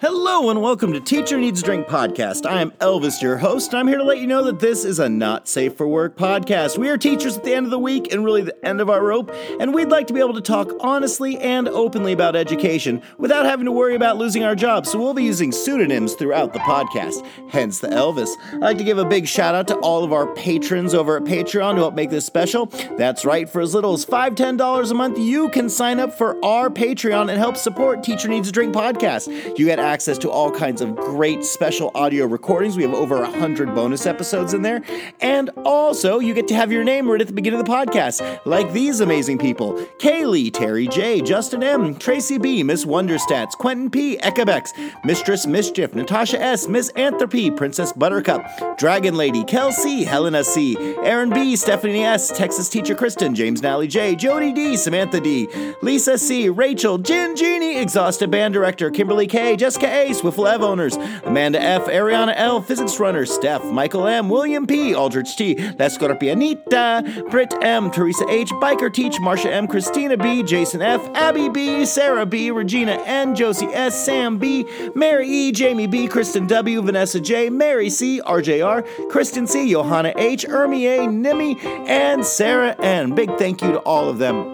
Hello 0.00 0.50
and 0.50 0.60
welcome 0.60 0.92
to 0.92 1.00
Teacher 1.00 1.38
Needs 1.38 1.62
a 1.62 1.64
Drink 1.64 1.86
podcast. 1.86 2.44
I 2.46 2.60
am 2.60 2.72
Elvis, 2.72 3.22
your 3.22 3.38
host, 3.38 3.72
and 3.72 3.78
I'm 3.78 3.86
here 3.88 3.98
to 3.98 4.04
let 4.04 4.18
you 4.18 4.26
know 4.26 4.42
that 4.44 4.58
this 4.58 4.84
is 4.84 4.98
a 4.98 5.08
not 5.08 5.48
safe 5.48 5.76
for 5.76 5.86
work 5.86 6.16
podcast. 6.16 6.76
We 6.76 6.88
are 6.88 6.98
teachers 6.98 7.36
at 7.38 7.44
the 7.44 7.54
end 7.54 7.64
of 7.64 7.70
the 7.70 7.78
week 7.78 8.12
and 8.12 8.24
really 8.24 8.42
the 8.42 8.66
end 8.66 8.80
of 8.80 8.90
our 8.90 9.02
rope, 9.02 9.32
and 9.60 9.72
we'd 9.72 9.88
like 9.88 10.06
to 10.08 10.12
be 10.12 10.20
able 10.20 10.34
to 10.34 10.40
talk 10.42 10.70
honestly 10.80 11.38
and 11.38 11.68
openly 11.68 12.12
about 12.12 12.36
education 12.36 13.02
without 13.18 13.46
having 13.46 13.64
to 13.66 13.72
worry 13.72 13.94
about 13.94 14.16
losing 14.16 14.42
our 14.42 14.54
jobs. 14.54 14.90
So 14.90 14.98
we'll 14.98 15.14
be 15.14 15.24
using 15.24 15.52
pseudonyms 15.52 16.14
throughout 16.14 16.52
the 16.52 16.58
podcast, 16.58 17.26
hence 17.50 17.78
the 17.78 17.88
Elvis. 17.88 18.30
I'd 18.52 18.60
like 18.60 18.78
to 18.78 18.84
give 18.84 18.98
a 18.98 19.04
big 19.04 19.26
shout 19.26 19.54
out 19.54 19.68
to 19.68 19.76
all 19.76 20.04
of 20.04 20.12
our 20.12 20.26
patrons 20.34 20.92
over 20.92 21.16
at 21.16 21.24
Patreon 21.24 21.76
to 21.76 21.80
help 21.80 21.94
make 21.94 22.10
this 22.10 22.26
special. 22.26 22.66
That's 22.98 23.24
right, 23.24 23.48
for 23.48 23.60
as 23.60 23.74
little 23.74 23.94
as 23.94 24.04
$5, 24.04 24.34
$10 24.34 24.90
a 24.90 24.94
month, 24.94 25.18
you 25.18 25.48
can 25.50 25.70
sign 25.70 25.98
up 25.98 26.12
for 26.12 26.44
our 26.44 26.68
Patreon 26.68 27.30
and 27.30 27.38
help 27.38 27.56
support 27.56 28.02
Teacher 28.02 28.28
Needs 28.28 28.48
a 28.50 28.52
Drink 28.52 28.74
podcast. 28.74 29.28
You 29.58 29.64
get 29.64 29.78
access 29.78 29.93
to 29.94 30.28
all 30.28 30.50
kinds 30.50 30.80
of 30.80 30.96
great 30.96 31.44
special 31.44 31.92
audio 31.94 32.26
recordings. 32.26 32.76
We 32.76 32.82
have 32.82 32.94
over 32.94 33.20
100 33.20 33.76
bonus 33.76 34.06
episodes 34.06 34.52
in 34.52 34.62
there. 34.62 34.82
And 35.20 35.50
also, 35.64 36.18
you 36.18 36.34
get 36.34 36.48
to 36.48 36.54
have 36.54 36.72
your 36.72 36.82
name 36.82 37.08
read 37.08 37.20
at 37.20 37.28
the 37.28 37.32
beginning 37.32 37.60
of 37.60 37.66
the 37.66 37.72
podcast, 37.72 38.40
like 38.44 38.72
these 38.72 38.98
amazing 38.98 39.38
people 39.38 39.74
Kaylee, 40.00 40.52
Terry 40.52 40.88
J, 40.88 41.20
Justin 41.20 41.62
M, 41.62 41.94
Tracy 41.94 42.38
B, 42.38 42.64
Miss 42.64 42.84
Wonderstats, 42.84 43.52
Quentin 43.52 43.88
P, 43.88 44.16
Ekabex, 44.16 44.70
Mistress 45.04 45.46
Mischief, 45.46 45.94
Natasha 45.94 46.42
S, 46.42 46.66
Miss 46.66 46.88
Anthropy, 46.96 47.52
Princess 47.52 47.92
Buttercup, 47.92 48.44
Dragon 48.76 49.14
Lady, 49.14 49.44
Kelsey, 49.44 50.02
Helena 50.02 50.42
C, 50.42 50.76
Aaron 51.04 51.30
B, 51.30 51.54
Stephanie 51.54 52.02
S, 52.02 52.36
Texas 52.36 52.68
Teacher 52.68 52.96
Kristen, 52.96 53.32
James 53.32 53.62
Nally 53.62 53.86
J, 53.86 54.16
Jody 54.16 54.52
D, 54.52 54.76
Samantha 54.76 55.20
D, 55.20 55.46
Lisa 55.82 56.18
C, 56.18 56.48
Rachel, 56.48 56.98
Jin 56.98 57.36
Genie, 57.36 57.78
Exhausted 57.78 58.28
Band 58.32 58.54
Director, 58.54 58.90
Kimberly 58.90 59.28
K, 59.28 59.54
Jessica 59.54 59.73
A, 59.82 60.10
Swiffle 60.10 60.52
Ev 60.52 60.62
Owners, 60.62 60.96
Amanda 61.24 61.60
F, 61.60 61.86
Ariana 61.86 62.34
L, 62.36 62.60
Physics 62.60 63.00
Runner, 63.00 63.26
Steph, 63.26 63.64
Michael 63.64 64.06
M, 64.06 64.28
William 64.28 64.66
P, 64.66 64.94
Aldrich 64.94 65.36
T, 65.36 65.54
La 65.54 65.86
Scorpianita, 65.86 67.30
Britt 67.30 67.54
M, 67.62 67.90
Teresa 67.90 68.24
H, 68.28 68.50
Biker 68.52 68.92
Teach, 68.92 69.16
Marsha 69.16 69.50
M, 69.50 69.66
Christina 69.66 70.16
B, 70.16 70.42
Jason 70.42 70.82
F, 70.82 71.08
Abby 71.14 71.48
B, 71.48 71.84
Sarah 71.84 72.26
B, 72.26 72.50
Regina 72.50 72.92
N, 73.04 73.34
Josie 73.34 73.66
S, 73.66 74.04
Sam 74.04 74.38
B, 74.38 74.66
Mary 74.94 75.28
E, 75.28 75.52
Jamie 75.52 75.86
B, 75.86 76.06
Kristen 76.06 76.46
W, 76.46 76.82
Vanessa 76.82 77.20
J, 77.20 77.50
Mary 77.50 77.90
C, 77.90 78.20
RJR, 78.20 79.08
Kristen 79.10 79.46
C, 79.46 79.70
Johanna 79.70 80.12
H, 80.16 80.46
Ermi 80.46 80.84
A, 80.86 81.08
Nimi, 81.08 81.62
and 81.88 82.24
Sarah 82.24 82.76
N. 82.80 83.14
Big 83.14 83.36
thank 83.38 83.62
you 83.62 83.72
to 83.72 83.78
all 83.80 84.08
of 84.08 84.18
them. 84.18 84.53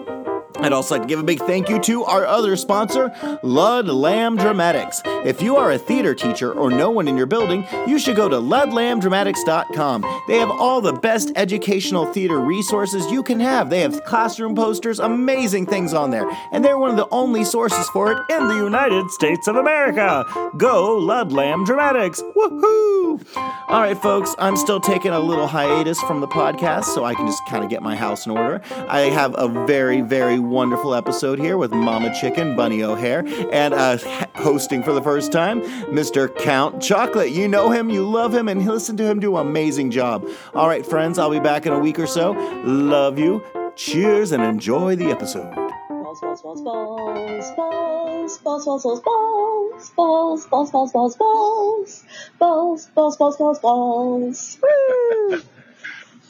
I'd 0.61 0.73
also 0.73 0.95
like 0.95 1.01
to 1.03 1.07
give 1.07 1.19
a 1.19 1.23
big 1.23 1.39
thank 1.39 1.69
you 1.69 1.79
to 1.79 2.03
our 2.03 2.25
other 2.25 2.55
sponsor, 2.55 3.11
Ludlam 3.43 4.37
Dramatics. 4.37 5.01
If 5.25 5.41
you 5.41 5.57
are 5.57 5.71
a 5.71 5.77
theater 5.77 6.13
teacher 6.13 6.51
or 6.53 6.69
no 6.69 6.89
one 6.91 7.07
in 7.07 7.17
your 7.17 7.25
building, 7.25 7.65
you 7.87 7.97
should 7.99 8.15
go 8.15 8.29
to 8.29 8.35
ludlamdramatics.com. 8.35 10.21
They 10.27 10.37
have 10.37 10.51
all 10.51 10.81
the 10.81 10.93
best 10.93 11.31
educational 11.35 12.05
theater 12.11 12.39
resources 12.39 13.11
you 13.11 13.23
can 13.23 13.39
have. 13.39 13.69
They 13.69 13.81
have 13.81 14.03
classroom 14.05 14.55
posters, 14.55 14.99
amazing 14.99 15.65
things 15.65 15.93
on 15.93 16.11
there, 16.11 16.29
and 16.51 16.63
they're 16.63 16.77
one 16.77 16.91
of 16.91 16.97
the 16.97 17.07
only 17.11 17.43
sources 17.43 17.87
for 17.89 18.11
it 18.11 18.17
in 18.29 18.47
the 18.47 18.55
United 18.55 19.09
States 19.11 19.47
of 19.47 19.55
America. 19.55 20.25
Go 20.57 20.97
Ludlam 20.97 21.65
Dramatics! 21.65 22.21
Woohoo! 22.35 23.25
All 23.67 23.81
right, 23.81 23.97
folks, 23.97 24.35
I'm 24.37 24.57
still 24.57 24.79
taking 24.79 25.11
a 25.11 25.19
little 25.19 25.47
hiatus 25.47 25.99
from 26.01 26.21
the 26.21 26.27
podcast 26.27 26.85
so 26.85 27.03
I 27.03 27.13
can 27.13 27.25
just 27.25 27.45
kind 27.47 27.63
of 27.63 27.69
get 27.69 27.81
my 27.81 27.95
house 27.95 28.25
in 28.25 28.31
order. 28.31 28.61
I 28.87 29.01
have 29.01 29.33
a 29.37 29.47
very, 29.65 30.01
very 30.01 30.39
wonderful 30.51 30.93
episode 30.93 31.39
here 31.39 31.57
with 31.57 31.71
Mama 31.71 32.13
Chicken, 32.19 32.57
Bunny 32.57 32.83
O'Hare, 32.83 33.23
and 33.53 33.73
uh, 33.73 33.97
hosting 34.35 34.83
for 34.83 34.91
the 34.91 35.01
first 35.01 35.31
time, 35.31 35.61
Mr. 35.61 36.35
Count 36.37 36.81
Chocolate. 36.81 37.31
You 37.31 37.47
know 37.47 37.71
him, 37.71 37.89
you 37.89 38.07
love 38.07 38.35
him, 38.35 38.49
and 38.49 38.65
listen 38.65 38.97
to 38.97 39.05
him 39.05 39.21
do 39.21 39.37
an 39.37 39.47
amazing 39.47 39.91
job. 39.91 40.27
All 40.53 40.67
right, 40.67 40.85
friends, 40.85 41.17
I'll 41.17 41.31
be 41.31 41.39
back 41.39 41.65
in 41.65 41.71
a 41.71 41.79
week 41.79 41.97
or 41.97 42.05
so. 42.05 42.33
Love 42.65 43.17
you. 43.17 43.41
Cheers 43.77 44.33
and 44.33 44.43
enjoy 44.43 44.97
the 44.97 45.05
episode. 45.05 45.55
Balls, 45.55 46.19
balls, 46.19 46.41
balls, 46.41 46.61
balls, 46.61 48.37
balls, 48.39 48.65
balls, 48.65 49.01
balls, 49.01 49.01
balls, 49.01 49.89
balls, 49.95 50.45
balls, 50.45 50.45
balls, 50.45 50.71
balls, 50.71 50.91
balls, 50.91 51.15
balls, 51.15 52.03
balls, 52.37 52.89
balls, 52.93 53.17
balls, 53.17 53.37
balls, 53.37 53.59
balls. 53.59 54.59
Woo! 54.61 55.41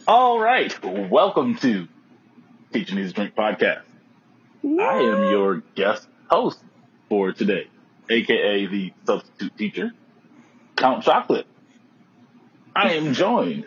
All 0.07 0.39
right, 0.39 0.71
welcome 1.09 1.55
to 1.55 1.87
Teaching 2.71 2.97
Needs 2.97 3.11
a 3.11 3.13
Drink 3.13 3.35
podcast. 3.35 3.81
I 4.63 4.99
am 4.99 5.31
your 5.31 5.63
guest 5.75 6.07
host 6.29 6.59
for 7.09 7.33
today, 7.33 7.67
aka 8.09 8.67
the 8.67 8.93
substitute 9.05 9.57
teacher, 9.57 9.91
Count 10.75 11.03
Chocolate. 11.03 11.47
I 12.75 12.93
am 12.93 13.13
joined 13.25 13.65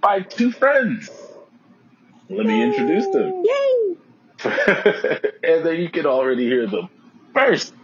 by 0.00 0.20
two 0.20 0.50
friends. 0.50 1.10
Let 2.28 2.46
me 2.46 2.62
introduce 2.62 3.06
them. 3.08 3.44
Yay! 3.44 3.96
and 4.44 5.66
then 5.66 5.76
you 5.76 5.90
can 5.90 6.06
already 6.06 6.46
hear 6.46 6.66
them. 6.66 6.88
First, 7.34 7.74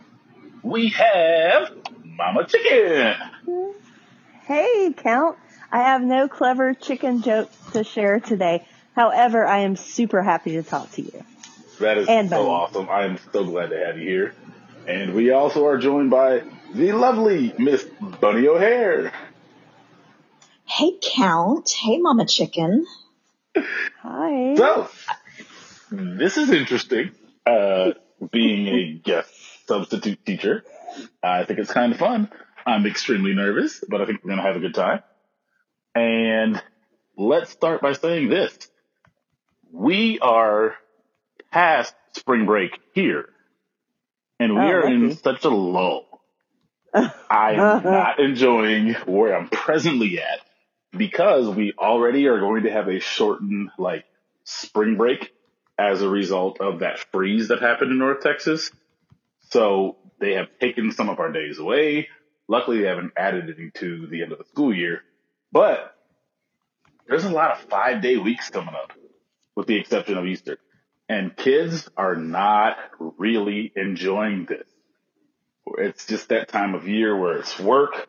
we 0.63 0.89
have 0.89 1.73
Mama 2.05 2.47
Chicken. 2.47 3.15
Hey, 4.47 4.93
Count. 4.97 5.37
I 5.71 5.79
have 5.79 6.03
no 6.03 6.27
clever 6.27 6.75
chicken 6.75 7.23
jokes 7.23 7.57
to 7.73 7.85
share 7.85 8.19
today. 8.19 8.67
However, 8.97 9.47
I 9.47 9.59
am 9.61 9.77
super 9.77 10.23
happy 10.23 10.53
to 10.53 10.63
talk 10.63 10.91
to 10.93 11.03
you. 11.03 11.25
That 11.81 11.99
is 11.99 12.09
And 12.09 12.29
so 12.29 12.37
Bunny. 12.37 12.49
awesome. 12.49 12.89
I 12.89 13.05
am 13.05 13.19
so 13.33 13.45
glad 13.45 13.71
to 13.71 13.79
have 13.79 13.99
you 13.99 14.05
here. 14.09 14.35
And 14.87 15.15
we 15.15 15.31
also 15.31 15.67
are 15.67 15.79
joined 15.79 16.11
by 16.11 16.43
the 16.75 16.93
lovely 16.93 17.53
Miss 17.59 17.85
Bunny 18.21 18.47
O'Hare. 18.47 19.13
Hey, 20.65 20.93
Count. 21.03 21.71
Hey, 21.71 21.99
Mama 21.99 22.27
Chicken. 22.27 22.87
Hi. 24.03 24.55
So, 24.57 24.89
this 25.91 26.37
is 26.37 26.51
interesting. 26.51 27.11
Uh, 27.47 27.93
being 28.31 28.69
a 28.69 28.93
guest 29.03 29.31
substitute 29.67 30.25
teacher, 30.25 30.65
I 31.23 31.45
think 31.45 31.59
it's 31.59 31.73
kind 31.73 31.93
of 31.93 31.99
fun. 31.99 32.31
I'm 32.67 32.87
extremely 32.87 33.35
nervous, 33.35 33.83
but 33.89 34.01
I 34.01 34.07
think 34.07 34.23
we're 34.23 34.29
going 34.31 34.43
to 34.43 34.47
have 34.47 34.57
a 34.57 34.61
good 34.61 34.75
time. 34.75 35.01
And 35.95 36.63
let's 37.17 37.51
start 37.51 37.81
by 37.81 37.95
saying 37.95 38.29
this. 38.29 38.57
We 39.73 40.19
are 40.21 40.75
past 41.51 41.95
spring 42.13 42.47
break 42.47 42.79
here, 42.95 43.29
and 44.39 44.55
we 44.55 44.61
Oh, 44.61 44.65
are 44.65 44.87
in 44.89 45.09
lucky. 45.11 45.17
such 45.17 45.45
a 45.45 45.49
lull. 45.51 46.07
I 46.95 47.53
am 47.53 47.83
not 47.85 48.19
enjoying 48.19 48.95
where 49.07 49.37
I'm 49.37 49.49
presently 49.49 50.21
at 50.21 50.41
because 50.97 51.49
we 51.49 51.73
already 51.79 52.27
are 52.27 52.41
going 52.41 52.65
to 52.65 52.71
have 52.71 52.89
a 52.89 52.99
shortened 53.01 53.71
like 53.79 54.05
spring 54.45 54.97
break 54.97 55.33
as 55.79 56.03
a 56.03 56.09
result 56.09 56.61
of 56.61 56.81
that 56.81 56.99
freeze 57.13 57.49
that 57.49 57.61
happened 57.63 57.93
in 57.93 57.99
North 57.99 58.23
Texas. 58.23 58.71
So 59.51 59.97
they 60.19 60.35
have 60.35 60.49
taken 60.61 60.93
some 60.93 61.09
of 61.09 61.21
our 61.21 61.31
days 61.33 61.59
away. 61.59 62.09
Luckily, 62.49 62.81
they 62.81 62.89
haven't 62.89 63.13
added 63.17 63.55
any 63.57 63.71
to 63.77 64.07
the 64.09 64.23
end 64.23 64.33
of 64.33 64.39
the 64.39 64.45
school 64.47 64.75
year, 64.75 65.03
but 65.53 65.95
there's 67.07 67.25
a 67.25 67.31
lot 67.31 67.53
of 67.53 67.61
five 67.69 68.03
day 68.03 68.17
weeks 68.17 68.51
coming 68.51 68.75
up 68.75 68.93
with 69.55 69.69
the 69.69 69.77
exception 69.77 70.19
of 70.19 70.27
Easter. 70.27 70.59
And 71.11 71.37
kids 71.37 71.91
are 71.97 72.15
not 72.15 72.77
really 73.19 73.73
enjoying 73.75 74.47
this. 74.49 74.69
It's 75.77 76.07
just 76.07 76.29
that 76.29 76.47
time 76.47 76.77
of 76.77 76.87
year 76.87 77.19
where 77.19 77.39
it's 77.39 77.59
work, 77.59 78.07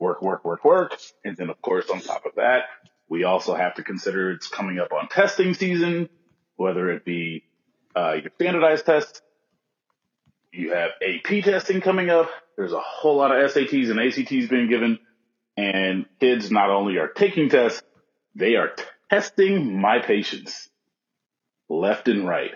work, 0.00 0.22
work, 0.22 0.44
work, 0.44 0.64
work. 0.64 0.98
And 1.24 1.36
then 1.36 1.50
of 1.50 1.62
course 1.62 1.88
on 1.88 2.00
top 2.00 2.26
of 2.26 2.34
that, 2.34 2.64
we 3.08 3.22
also 3.22 3.54
have 3.54 3.76
to 3.76 3.84
consider 3.84 4.32
it's 4.32 4.48
coming 4.48 4.80
up 4.80 4.92
on 4.92 5.06
testing 5.06 5.54
season, 5.54 6.08
whether 6.56 6.90
it 6.90 7.04
be 7.04 7.44
uh, 7.94 8.14
your 8.14 8.32
standardized 8.34 8.86
tests, 8.86 9.22
you 10.52 10.72
have 10.72 10.90
AP 11.00 11.44
testing 11.44 11.80
coming 11.80 12.10
up. 12.10 12.28
There's 12.56 12.72
a 12.72 12.80
whole 12.80 13.18
lot 13.18 13.30
of 13.30 13.52
SATs 13.52 13.88
and 13.88 14.00
ACTs 14.00 14.50
being 14.50 14.68
given, 14.68 14.98
and 15.56 16.06
kids 16.18 16.50
not 16.50 16.70
only 16.70 16.96
are 16.96 17.06
taking 17.06 17.50
tests, 17.50 17.84
they 18.34 18.56
are 18.56 18.72
testing 19.10 19.80
my 19.80 20.00
patience 20.00 20.70
left 21.72 22.08
and 22.08 22.28
right. 22.28 22.52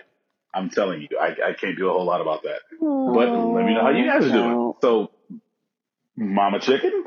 I'm 0.53 0.69
telling 0.69 1.01
you, 1.01 1.17
I, 1.19 1.49
I 1.49 1.53
can't 1.53 1.77
do 1.77 1.89
a 1.89 1.93
whole 1.93 2.05
lot 2.05 2.21
about 2.21 2.43
that. 2.43 2.61
But 2.79 3.29
let 3.29 3.65
me 3.65 3.73
know 3.73 3.81
how 3.81 3.89
you 3.89 4.05
guys 4.05 4.25
are 4.25 4.31
doing. 4.31 4.73
So, 4.81 5.11
Mama 6.15 6.59
Chicken, 6.59 7.05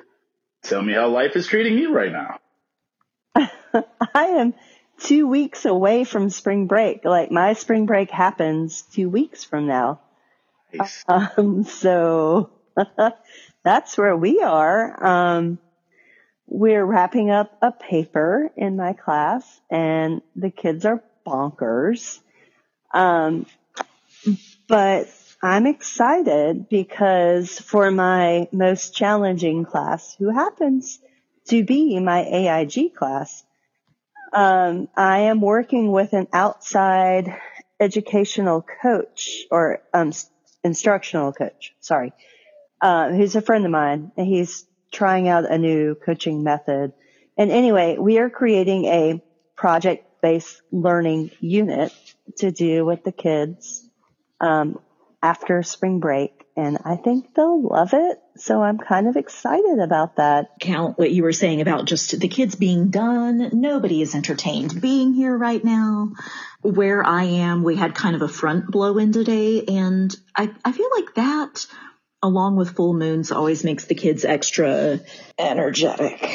tell 0.63 0.83
me 0.83 0.93
how 0.93 1.09
life 1.09 1.35
is 1.37 1.47
treating 1.47 1.79
you 1.79 1.93
right 1.93 2.13
now. 2.13 2.39
I 4.15 4.25
am 4.27 4.55
two 5.01 5.27
weeks 5.27 5.65
away 5.65 6.05
from 6.05 6.31
spring 6.31 6.67
break. 6.67 7.05
Like 7.05 7.31
my 7.31 7.55
spring 7.55 7.87
break 7.87 8.11
happens 8.11 8.83
two 8.83 9.09
weeks 9.09 9.43
from 9.43 9.67
now. 9.67 10.01
Nice. 10.73 11.05
Um, 11.09 11.65
so 11.65 12.51
that's 13.65 13.99
where 13.99 14.17
we 14.17 14.43
are. 14.43 15.07
Um, 15.07 15.59
we're 16.47 16.85
wrapping 16.85 17.31
up 17.31 17.57
a 17.63 17.73
paper 17.73 18.51
in 18.57 18.77
my 18.77 18.93
class 18.93 19.61
and 19.71 20.21
the 20.37 20.51
kids 20.51 20.85
are 20.85 21.03
bonkers. 21.31 22.19
Um, 22.93 23.47
but 24.69 25.09
I'm 25.43 25.67
excited 25.67 26.69
because 26.69 27.59
for 27.59 27.91
my 27.91 28.49
most 28.53 28.95
challenging 28.95 29.65
class, 29.65 30.15
who 30.19 30.31
happens 30.31 30.99
to 31.49 31.65
be 31.65 31.99
my 32.05 32.21
AIG 32.25 32.95
class, 32.95 33.45
um, 34.33 34.89
I 34.97 35.21
am 35.21 35.41
working 35.41 35.91
with 35.93 36.13
an 36.13 36.29
outside 36.33 37.37
educational 37.81 38.65
coach 38.83 39.45
or 39.51 39.83
um, 39.95 40.13
instructional 40.63 41.33
coach. 41.33 41.75
Sorry, 41.81 42.13
uh, 42.81 43.11
who's 43.11 43.35
a 43.35 43.41
friend 43.41 43.65
of 43.65 43.71
mine, 43.71 44.13
and 44.17 44.27
he's 44.27 44.67
trying 44.93 45.29
out 45.29 45.51
a 45.51 45.59
new 45.59 45.95
coaching 45.95 46.43
method. 46.43 46.93
And 47.37 47.51
anyway, 47.51 47.97
we 47.99 48.19
are 48.19 48.29
creating 48.29 48.85
a 48.85 49.23
project-based 50.21 50.63
learning 50.71 51.31
unit 51.41 51.93
to 52.39 52.51
do 52.51 52.85
with 52.85 53.05
the 53.05 53.13
kids 53.13 53.89
um, 54.41 54.79
after 55.23 55.63
spring 55.63 56.01
break. 56.01 56.33
And 56.57 56.79
I 56.85 56.97
think 56.97 57.35
they'll 57.35 57.63
love 57.63 57.91
it. 57.95 58.19
So 58.37 58.63
I'm 58.63 58.79
kind 58.79 59.09
of 59.09 59.17
excited 59.17 59.79
about 59.79 60.17
that. 60.17 60.49
Count 60.61 60.99
what 60.99 61.11
you 61.11 61.23
were 61.23 61.33
saying 61.33 61.61
about 61.61 61.87
just 61.87 62.19
the 62.19 62.29
kids 62.29 62.55
being 62.55 62.91
done. 62.91 63.51
Nobody 63.53 64.03
is 64.03 64.15
entertained 64.15 64.81
being 64.81 65.15
here 65.15 65.37
right 65.37 65.65
now. 65.65 66.13
Where 66.63 67.07
I 67.07 67.25
am, 67.25 67.63
we 67.63 67.77
had 67.77 67.95
kind 67.95 68.15
of 68.15 68.23
a 68.23 68.29
front 68.29 68.71
blow 68.71 68.99
in 68.99 69.13
today. 69.13 69.65
And 69.65 70.15
I, 70.37 70.51
I 70.65 70.73
feel 70.73 70.91
like 70.95 71.15
that, 71.15 71.67
along 72.23 72.57
with 72.57 72.77
full 72.77 72.93
moons, 72.93 73.33
always 73.33 73.65
makes 73.65 73.87
the 73.87 73.95
kids 73.95 74.27
extra 74.27 75.01
energetic. 75.39 76.31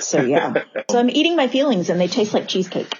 So 0.00 0.20
yeah. 0.22 0.54
so 0.90 0.98
I'm 0.98 1.10
eating 1.10 1.36
my 1.36 1.48
feelings 1.48 1.90
and 1.90 2.00
they 2.00 2.08
taste 2.08 2.34
like 2.34 2.48
cheesecake. 2.48 2.92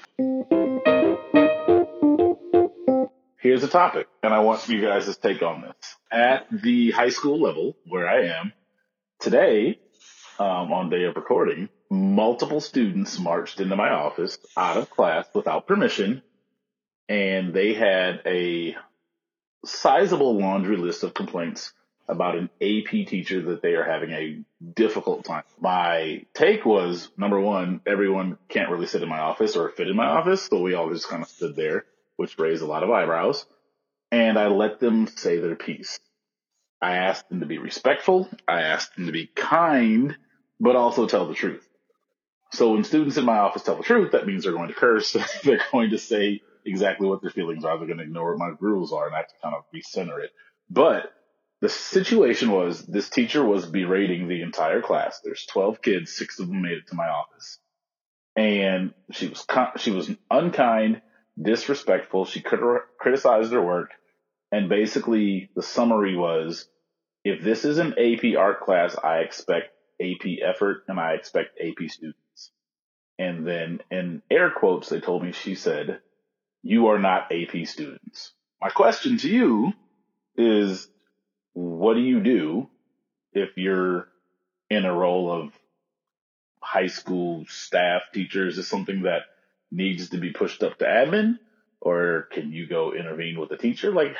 Here's 3.40 3.62
a 3.62 3.68
topic, 3.68 4.08
and 4.22 4.34
I 4.34 4.40
want 4.40 4.68
you 4.68 4.82
guys 4.82 5.06
to 5.06 5.14
take 5.14 5.42
on 5.42 5.62
this. 5.62 5.96
At 6.10 6.46
the 6.50 6.90
high 6.90 7.10
school 7.10 7.40
level, 7.40 7.76
where 7.86 8.08
I 8.08 8.26
am, 8.38 8.52
today, 9.20 9.78
um, 10.38 10.72
on 10.72 10.90
day 10.90 11.04
of 11.04 11.14
recording, 11.14 11.68
multiple 11.88 12.60
students 12.60 13.18
marched 13.18 13.60
into 13.60 13.76
my 13.76 13.90
office 13.90 14.38
out 14.56 14.76
of 14.76 14.90
class 14.90 15.26
without 15.34 15.66
permission, 15.66 16.22
and 17.08 17.54
they 17.54 17.74
had 17.74 18.22
a 18.26 18.76
sizable 19.64 20.38
laundry 20.38 20.76
list 20.76 21.04
of 21.04 21.14
complaints 21.14 21.72
about 22.08 22.36
an 22.36 22.50
AP 22.60 23.06
teacher 23.06 23.42
that 23.42 23.62
they 23.62 23.74
are 23.74 23.84
having 23.84 24.10
a 24.12 24.40
difficult 24.74 25.24
time. 25.24 25.44
My 25.60 26.24
take 26.34 26.64
was 26.64 27.10
number 27.16 27.38
one, 27.38 27.82
everyone 27.86 28.38
can't 28.48 28.70
really 28.70 28.86
sit 28.86 29.02
in 29.02 29.08
my 29.08 29.18
office 29.20 29.56
or 29.56 29.68
fit 29.68 29.88
in 29.88 29.96
my 29.96 30.06
office, 30.06 30.44
so 30.44 30.62
we 30.62 30.74
all 30.74 30.90
just 30.90 31.08
kind 31.08 31.22
of 31.22 31.28
stood 31.28 31.54
there 31.54 31.84
which 32.18 32.36
raised 32.36 32.62
a 32.62 32.66
lot 32.66 32.82
of 32.82 32.90
eyebrows, 32.90 33.46
and 34.10 34.38
I 34.38 34.48
let 34.48 34.80
them 34.80 35.06
say 35.06 35.38
their 35.38 35.54
piece. 35.54 36.00
I 36.82 36.96
asked 36.96 37.28
them 37.28 37.40
to 37.40 37.46
be 37.46 37.58
respectful. 37.58 38.28
I 38.46 38.62
asked 38.62 38.96
them 38.96 39.06
to 39.06 39.12
be 39.12 39.28
kind, 39.28 40.16
but 40.58 40.74
also 40.74 41.06
tell 41.06 41.28
the 41.28 41.34
truth. 41.34 41.66
So 42.50 42.72
when 42.72 42.82
students 42.82 43.16
in 43.18 43.24
my 43.24 43.38
office 43.38 43.62
tell 43.62 43.76
the 43.76 43.84
truth, 43.84 44.12
that 44.12 44.26
means 44.26 44.42
they're 44.42 44.52
going 44.52 44.68
to 44.68 44.74
curse. 44.74 45.16
they're 45.44 45.60
going 45.70 45.90
to 45.90 45.98
say 45.98 46.42
exactly 46.64 47.06
what 47.06 47.22
their 47.22 47.30
feelings 47.30 47.64
are. 47.64 47.78
They're 47.78 47.86
going 47.86 47.98
to 47.98 48.04
ignore 48.04 48.34
what 48.34 48.50
my 48.50 48.56
rules 48.58 48.92
are 48.92 49.06
and 49.06 49.14
I 49.14 49.18
have 49.18 49.28
to 49.28 49.34
kind 49.40 49.54
of 49.54 49.64
recenter 49.72 50.22
it. 50.22 50.30
But 50.68 51.12
the 51.60 51.68
situation 51.68 52.50
was 52.50 52.84
this 52.86 53.10
teacher 53.10 53.44
was 53.44 53.66
berating 53.66 54.28
the 54.28 54.42
entire 54.42 54.80
class. 54.80 55.20
There's 55.24 55.46
12 55.46 55.82
kids. 55.82 56.14
Six 56.14 56.38
of 56.38 56.48
them 56.48 56.62
made 56.62 56.78
it 56.78 56.88
to 56.88 56.94
my 56.94 57.08
office 57.08 57.58
and 58.38 58.94
she 59.10 59.26
was, 59.26 59.44
she 59.78 59.90
was 59.90 60.08
unkind 60.30 61.02
disrespectful. 61.40 62.24
She 62.24 62.40
criticized 62.40 63.52
her 63.52 63.60
work. 63.60 63.90
And 64.52 64.68
basically, 64.68 65.50
the 65.56 65.62
summary 65.62 66.16
was 66.16 66.68
if 67.24 67.42
this 67.42 67.64
is 67.64 67.78
an 67.78 67.94
AP 67.98 68.38
art 68.38 68.60
class, 68.60 68.96
I 68.96 69.18
expect 69.18 69.70
AP 70.00 70.38
effort 70.40 70.84
and 70.86 71.00
I 71.00 71.14
expect 71.14 71.58
AP 71.60 71.90
students. 71.90 72.52
And 73.18 73.44
then 73.44 73.80
in 73.90 74.22
air 74.30 74.50
quotes, 74.50 74.88
they 74.88 75.00
told 75.00 75.24
me, 75.24 75.32
she 75.32 75.56
said, 75.56 75.98
you 76.62 76.86
are 76.86 76.98
not 76.98 77.32
AP 77.32 77.66
students. 77.66 78.32
My 78.60 78.68
question 78.68 79.18
to 79.18 79.28
you 79.28 79.72
is, 80.36 80.88
what 81.58 81.94
do 81.94 82.00
you 82.00 82.20
do 82.20 82.68
if 83.32 83.56
you're 83.56 84.06
in 84.70 84.84
a 84.84 84.94
role 84.94 85.32
of 85.32 85.52
high 86.60 86.86
school 86.86 87.44
staff 87.48 88.02
teachers? 88.14 88.58
Is 88.58 88.68
something 88.68 89.02
that 89.02 89.22
needs 89.72 90.10
to 90.10 90.18
be 90.18 90.30
pushed 90.30 90.62
up 90.62 90.78
to 90.78 90.84
admin 90.84 91.38
or 91.80 92.28
can 92.30 92.52
you 92.52 92.68
go 92.68 92.92
intervene 92.92 93.40
with 93.40 93.48
the 93.48 93.56
teacher? 93.56 93.90
Like, 93.90 94.14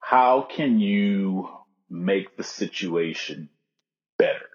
how 0.00 0.48
can 0.50 0.80
you 0.80 1.50
make 1.90 2.38
the 2.38 2.42
situation 2.42 3.50
better? 4.16 4.48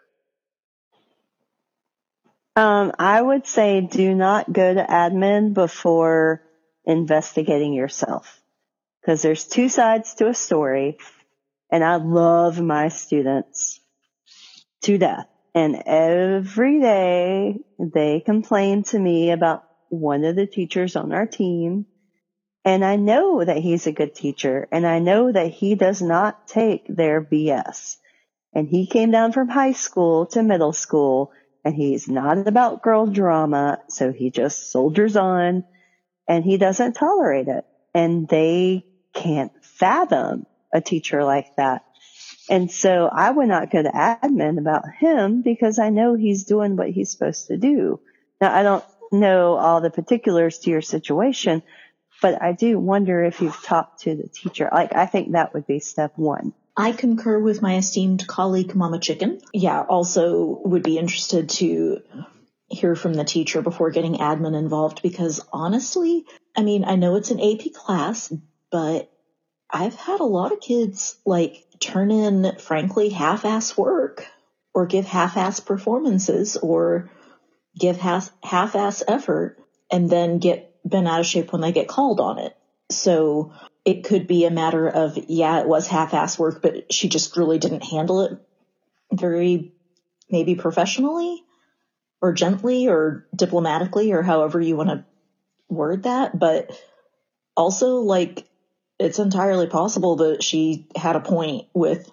Um, 2.56 2.94
I 2.98 3.22
would 3.22 3.46
say 3.46 3.82
do 3.82 4.16
not 4.16 4.52
go 4.52 4.74
to 4.74 4.84
admin 4.84 5.54
before 5.54 6.42
investigating 6.84 7.74
yourself 7.74 8.42
because 9.02 9.22
there's 9.22 9.46
two 9.46 9.70
sides 9.70 10.16
to 10.16 10.28
a 10.28 10.34
story 10.34 10.98
and 11.74 11.84
I 11.84 11.96
love 11.96 12.62
my 12.62 12.90
students 12.90 13.80
to 14.84 15.00
death. 15.00 15.26
And 15.56 15.82
every 15.88 16.80
day 16.80 17.58
they 17.80 18.20
complain 18.20 18.84
to 18.84 19.00
me 19.00 19.32
about 19.32 19.64
one 19.90 20.24
of 20.24 20.36
the 20.36 20.46
teachers 20.46 20.96
on 20.96 21.12
our 21.12 21.26
team. 21.26 21.88
And 22.64 22.86
I 22.86 22.96
know 22.96 23.44
that 23.44 23.58
he's 23.58 23.88
a 23.88 23.92
good 23.92 24.14
teacher 24.14 24.68
and 24.72 24.86
I 24.86 25.00
know 25.00 25.32
that 25.32 25.50
he 25.50 25.74
does 25.74 26.00
not 26.00 26.48
take 26.48 26.86
their 26.88 27.24
BS. 27.24 27.98
And 28.54 28.70
he 28.70 28.86
came 28.86 29.10
down 29.10 29.32
from 29.32 29.50
high 29.50 29.74
school 29.74 30.28
to 30.28 30.44
middle 30.44 30.74
school 30.74 31.32
and 31.66 31.74
he's 31.74 32.08
not 32.08 32.48
about 32.48 32.84
girl 32.84 33.08
drama. 33.08 33.80
So 33.90 34.12
he 34.12 34.30
just 34.30 34.72
soldiers 34.72 35.16
on 35.16 35.64
and 36.28 36.44
he 36.44 36.58
doesn't 36.58 36.94
tolerate 36.94 37.48
it. 37.48 37.66
And 37.96 38.28
they 38.28 38.86
can't 39.16 39.52
fathom 39.64 40.46
a 40.74 40.82
teacher 40.82 41.24
like 41.24 41.56
that. 41.56 41.86
And 42.50 42.70
so 42.70 43.08
I 43.08 43.32
would 43.32 43.48
not 43.48 43.72
go 43.72 43.82
to 43.82 43.90
admin 43.90 44.58
about 44.60 44.84
him 45.00 45.42
because 45.42 45.80
I 45.80 45.90
know 45.90 46.16
he's 46.16 46.44
doing 46.44 46.76
what 46.76 46.90
he's 46.90 47.12
supposed 47.12 47.48
to 47.48 47.58
do. 47.58 48.02
Now 48.42 48.54
I 48.54 48.64
don't 48.64 48.84
know 49.12 49.56
all 49.56 49.80
the 49.80 49.90
particulars 49.90 50.60
to 50.60 50.72
your 50.72 50.82
situation, 50.82 51.64
but 52.22 52.42
I 52.42 52.52
do 52.52 52.80
wonder 52.80 53.24
if 53.24 53.42
you've 53.42 53.62
talked 53.64 54.02
to 54.02 54.16
the 54.16 54.28
teacher. 54.28 54.70
Like, 54.72 54.96
I 54.96 55.06
think 55.06 55.32
that 55.32 55.54
would 55.54 55.68
be 55.68 55.80
step 55.80 56.14
one. 56.18 56.54
I 56.76 56.92
concur 56.92 57.40
with 57.40 57.62
my 57.62 57.78
esteemed 57.78 58.28
colleague, 58.28 58.74
Mama 58.76 59.00
Chicken. 59.00 59.40
Yeah, 59.54 59.82
also 59.82 60.60
would 60.66 60.84
be 60.84 60.98
interested 60.98 61.50
to 61.50 62.02
hear 62.68 62.96
from 62.96 63.14
the 63.14 63.24
teacher 63.24 63.62
before 63.62 63.92
getting 63.92 64.16
admin 64.16 64.58
involved 64.58 65.04
because 65.04 65.42
honestly, 65.54 66.26
I 66.56 66.64
mean, 66.64 66.84
I 66.86 66.96
know 66.96 67.16
it's 67.16 67.30
an 67.30 67.40
AP 67.40 67.74
class, 67.74 68.34
but 68.72 69.12
I've 69.74 69.96
had 69.96 70.20
a 70.20 70.26
lot 70.26 70.52
of 70.52 70.62
kids 70.62 71.18
like 71.26 71.66
turn 71.80 72.12
in, 72.12 72.58
frankly, 72.60 73.10
half 73.10 73.44
ass 73.44 73.76
work 73.76 74.28
or 74.74 74.86
give 74.86 75.06
half 75.06 75.36
ass 75.36 75.60
performances 75.60 76.58
or 76.58 77.10
give 77.78 77.98
half 77.98 78.32
ass 78.44 79.04
effort 79.08 79.58
and 79.92 80.08
then 80.10 80.38
get 80.38 80.76
bent 80.86 81.08
out 81.08 81.22
of 81.22 81.26
shape 81.26 81.52
when 81.52 81.62
they 81.62 81.72
get 81.72 81.88
called 81.88 82.20
on 82.20 82.38
it. 82.38 82.56
So 82.92 83.54
it 83.84 84.04
could 84.04 84.28
be 84.28 84.46
a 84.46 84.52
matter 84.52 84.88
of, 84.88 85.18
yeah, 85.28 85.60
it 85.62 85.68
was 85.68 85.88
half 85.88 86.14
ass 86.14 86.38
work, 86.38 86.62
but 86.62 86.94
she 86.94 87.10
just 87.10 87.36
really 87.36 87.58
didn't 87.58 87.84
handle 87.84 88.22
it 88.22 88.38
very 89.12 89.74
maybe 90.30 90.54
professionally 90.54 91.44
or 92.22 92.32
gently 92.32 92.88
or 92.88 93.28
diplomatically 93.36 94.12
or 94.12 94.22
however 94.22 94.62
you 94.62 94.76
want 94.76 94.90
to 94.90 95.06
word 95.68 96.04
that. 96.04 96.38
But 96.38 96.80
also 97.56 97.98
like 97.98 98.48
it's 99.00 99.20
entirely 99.20 99.68
possible 99.68 100.18
that 100.18 100.44
she 100.44 100.88
had 100.96 101.16
a 101.16 101.22
point 101.22 101.68
with 101.74 102.10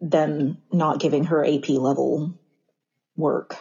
them 0.00 0.58
not 0.72 1.00
giving 1.00 1.24
her 1.24 1.44
AP 1.44 1.68
level 1.70 2.34
work. 3.16 3.56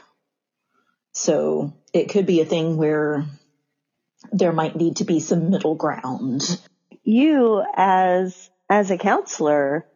So 1.11 1.73
it 1.93 2.09
could 2.09 2.25
be 2.25 2.41
a 2.41 2.45
thing 2.45 2.77
where 2.77 3.25
there 4.31 4.53
might 4.53 4.75
need 4.75 4.97
to 4.97 5.03
be 5.03 5.19
some 5.19 5.49
middle 5.49 5.75
ground. 5.75 6.59
You 7.03 7.63
as, 7.75 8.49
as 8.69 8.91
a 8.91 8.97
counselor 8.97 9.87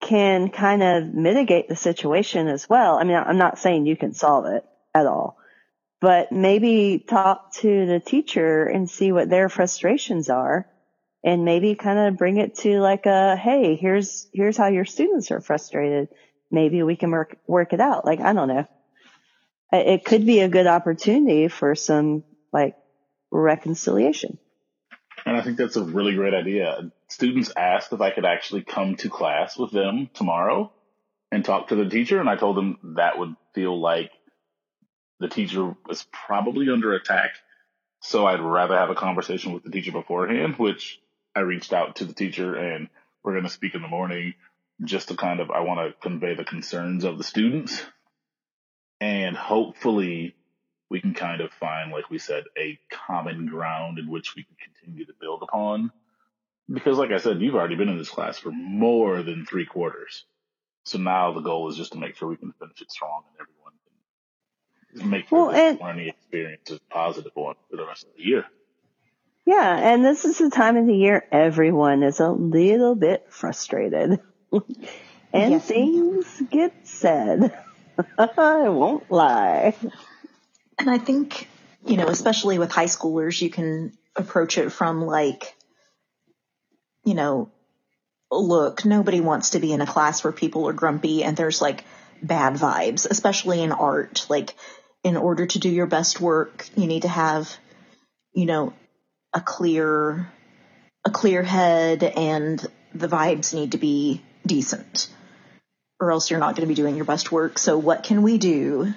can 0.00 0.50
kind 0.50 0.82
of 0.82 1.14
mitigate 1.14 1.68
the 1.68 1.76
situation 1.76 2.48
as 2.48 2.68
well. 2.68 2.96
I 2.96 3.04
mean, 3.04 3.16
I'm 3.16 3.38
not 3.38 3.58
saying 3.58 3.86
you 3.86 3.96
can 3.96 4.14
solve 4.14 4.46
it 4.46 4.64
at 4.94 5.06
all, 5.06 5.38
but 6.00 6.30
maybe 6.30 7.04
talk 7.06 7.54
to 7.54 7.86
the 7.86 8.00
teacher 8.00 8.64
and 8.64 8.88
see 8.88 9.10
what 9.10 9.28
their 9.28 9.48
frustrations 9.48 10.28
are 10.28 10.68
and 11.26 11.44
maybe 11.44 11.74
kind 11.74 11.98
of 11.98 12.16
bring 12.16 12.38
it 12.38 12.54
to 12.60 12.80
like 12.80 13.04
a, 13.04 13.36
Hey, 13.36 13.76
here's, 13.76 14.26
here's 14.32 14.56
how 14.56 14.68
your 14.68 14.86
students 14.86 15.30
are 15.30 15.42
frustrated. 15.42 16.08
Maybe 16.50 16.82
we 16.82 16.96
can 16.96 17.10
work, 17.10 17.36
work 17.46 17.74
it 17.74 17.80
out. 17.80 18.06
Like, 18.06 18.20
I 18.20 18.32
don't 18.32 18.48
know 18.48 18.66
it 19.72 20.04
could 20.04 20.26
be 20.26 20.40
a 20.40 20.48
good 20.48 20.66
opportunity 20.66 21.48
for 21.48 21.74
some 21.74 22.24
like 22.52 22.76
reconciliation. 23.30 24.38
And 25.24 25.36
I 25.36 25.42
think 25.42 25.56
that's 25.56 25.76
a 25.76 25.84
really 25.84 26.14
great 26.14 26.34
idea. 26.34 26.90
students 27.08 27.52
asked 27.56 27.92
if 27.92 28.00
I 28.00 28.10
could 28.10 28.24
actually 28.24 28.62
come 28.62 28.96
to 28.96 29.08
class 29.08 29.56
with 29.56 29.72
them 29.72 30.08
tomorrow 30.14 30.72
and 31.32 31.44
talk 31.44 31.68
to 31.68 31.74
the 31.74 31.88
teacher. 31.88 32.20
And 32.20 32.28
I 32.28 32.36
told 32.36 32.56
them 32.56 32.78
that 32.96 33.18
would 33.18 33.34
feel 33.54 33.80
like 33.80 34.12
the 35.18 35.28
teacher 35.28 35.74
was 35.86 36.06
probably 36.12 36.70
under 36.70 36.92
attack. 36.92 37.30
So 38.02 38.26
I'd 38.26 38.40
rather 38.40 38.76
have 38.76 38.90
a 38.90 38.94
conversation 38.94 39.52
with 39.52 39.64
the 39.64 39.70
teacher 39.70 39.90
beforehand, 39.90 40.54
which 40.58 41.00
I 41.36 41.40
reached 41.40 41.74
out 41.74 41.96
to 41.96 42.06
the 42.06 42.14
teacher 42.14 42.54
and 42.56 42.88
we're 43.22 43.32
going 43.34 43.44
to 43.44 43.50
speak 43.50 43.74
in 43.74 43.82
the 43.82 43.88
morning 43.88 44.34
just 44.84 45.08
to 45.08 45.16
kind 45.16 45.40
of, 45.40 45.50
I 45.50 45.60
want 45.60 45.80
to 45.80 46.00
convey 46.00 46.34
the 46.34 46.44
concerns 46.44 47.04
of 47.04 47.18
the 47.18 47.24
students 47.24 47.84
and 49.00 49.36
hopefully 49.36 50.34
we 50.88 51.00
can 51.00 51.12
kind 51.14 51.42
of 51.42 51.50
find, 51.52 51.92
like 51.92 52.08
we 52.10 52.18
said, 52.18 52.44
a 52.56 52.78
common 52.90 53.46
ground 53.46 53.98
in 53.98 54.10
which 54.10 54.34
we 54.34 54.44
can 54.44 54.56
continue 54.64 55.04
to 55.04 55.12
build 55.20 55.42
upon. 55.42 55.90
Because, 56.72 56.96
like 56.96 57.10
I 57.10 57.18
said, 57.18 57.40
you've 57.40 57.54
already 57.54 57.74
been 57.76 57.88
in 57.88 57.98
this 57.98 58.08
class 58.08 58.38
for 58.38 58.50
more 58.50 59.22
than 59.22 59.44
three 59.44 59.66
quarters. 59.66 60.24
So 60.84 60.98
now 60.98 61.32
the 61.32 61.40
goal 61.40 61.68
is 61.68 61.76
just 61.76 61.92
to 61.92 61.98
make 61.98 62.16
sure 62.16 62.28
we 62.28 62.36
can 62.36 62.52
finish 62.58 62.80
it 62.80 62.90
strong 62.90 63.24
and 63.28 63.40
everyone 63.40 63.72
can 64.98 65.10
make 65.10 65.28
sure 65.28 65.48
Well, 65.48 65.54
and- 65.54 65.80
learning 65.80 66.08
experience 66.08 66.70
is 66.70 66.78
a 66.78 66.92
positive 66.94 67.32
one 67.34 67.56
for 67.70 67.76
the 67.76 67.86
rest 67.86 68.04
of 68.04 68.10
the 68.16 68.22
year. 68.24 68.46
Yeah, 69.46 69.76
and 69.76 70.04
this 70.04 70.24
is 70.24 70.38
the 70.38 70.50
time 70.50 70.76
of 70.76 70.86
the 70.86 70.96
year 70.96 71.24
everyone 71.30 72.02
is 72.02 72.18
a 72.18 72.30
little 72.30 72.96
bit 72.96 73.24
frustrated. 73.30 74.18
and 75.32 75.52
Yes. 75.52 75.66
things 75.66 76.42
get 76.50 76.74
said. 76.82 77.56
I 78.18 78.68
won't 78.68 79.10
lie. 79.10 79.74
And 80.78 80.90
I 80.90 80.98
think, 80.98 81.48
you 81.86 81.96
know, 81.96 82.08
especially 82.08 82.58
with 82.58 82.72
high 82.72 82.86
schoolers, 82.86 83.40
you 83.40 83.48
can 83.48 83.92
approach 84.16 84.58
it 84.58 84.70
from 84.70 85.00
like, 85.02 85.54
you 87.04 87.14
know, 87.14 87.50
look, 88.32 88.84
nobody 88.84 89.20
wants 89.20 89.50
to 89.50 89.60
be 89.60 89.72
in 89.72 89.80
a 89.80 89.86
class 89.86 90.24
where 90.24 90.32
people 90.32 90.68
are 90.68 90.72
grumpy 90.72 91.22
and 91.22 91.36
there's 91.36 91.62
like 91.62 91.84
bad 92.20 92.54
vibes, 92.54 93.08
especially 93.08 93.62
in 93.62 93.70
art. 93.70 94.26
Like, 94.28 94.54
in 95.04 95.16
order 95.16 95.46
to 95.46 95.58
do 95.60 95.68
your 95.68 95.86
best 95.86 96.20
work, 96.20 96.68
you 96.76 96.88
need 96.88 97.02
to 97.02 97.08
have, 97.08 97.56
you 98.32 98.44
know, 98.44 98.72
a 99.36 99.40
clear, 99.40 100.32
a 101.04 101.10
clear 101.10 101.42
head 101.42 102.02
and 102.02 102.66
the 102.94 103.06
vibes 103.06 103.52
need 103.52 103.72
to 103.72 103.78
be 103.78 104.22
decent 104.46 105.08
or 106.00 106.10
else 106.10 106.30
you're 106.30 106.40
not 106.40 106.56
going 106.56 106.66
to 106.66 106.66
be 106.66 106.74
doing 106.74 106.96
your 106.96 107.04
best 107.04 107.30
work. 107.30 107.58
So 107.58 107.76
what 107.76 108.02
can 108.02 108.22
we 108.22 108.38
do? 108.38 108.94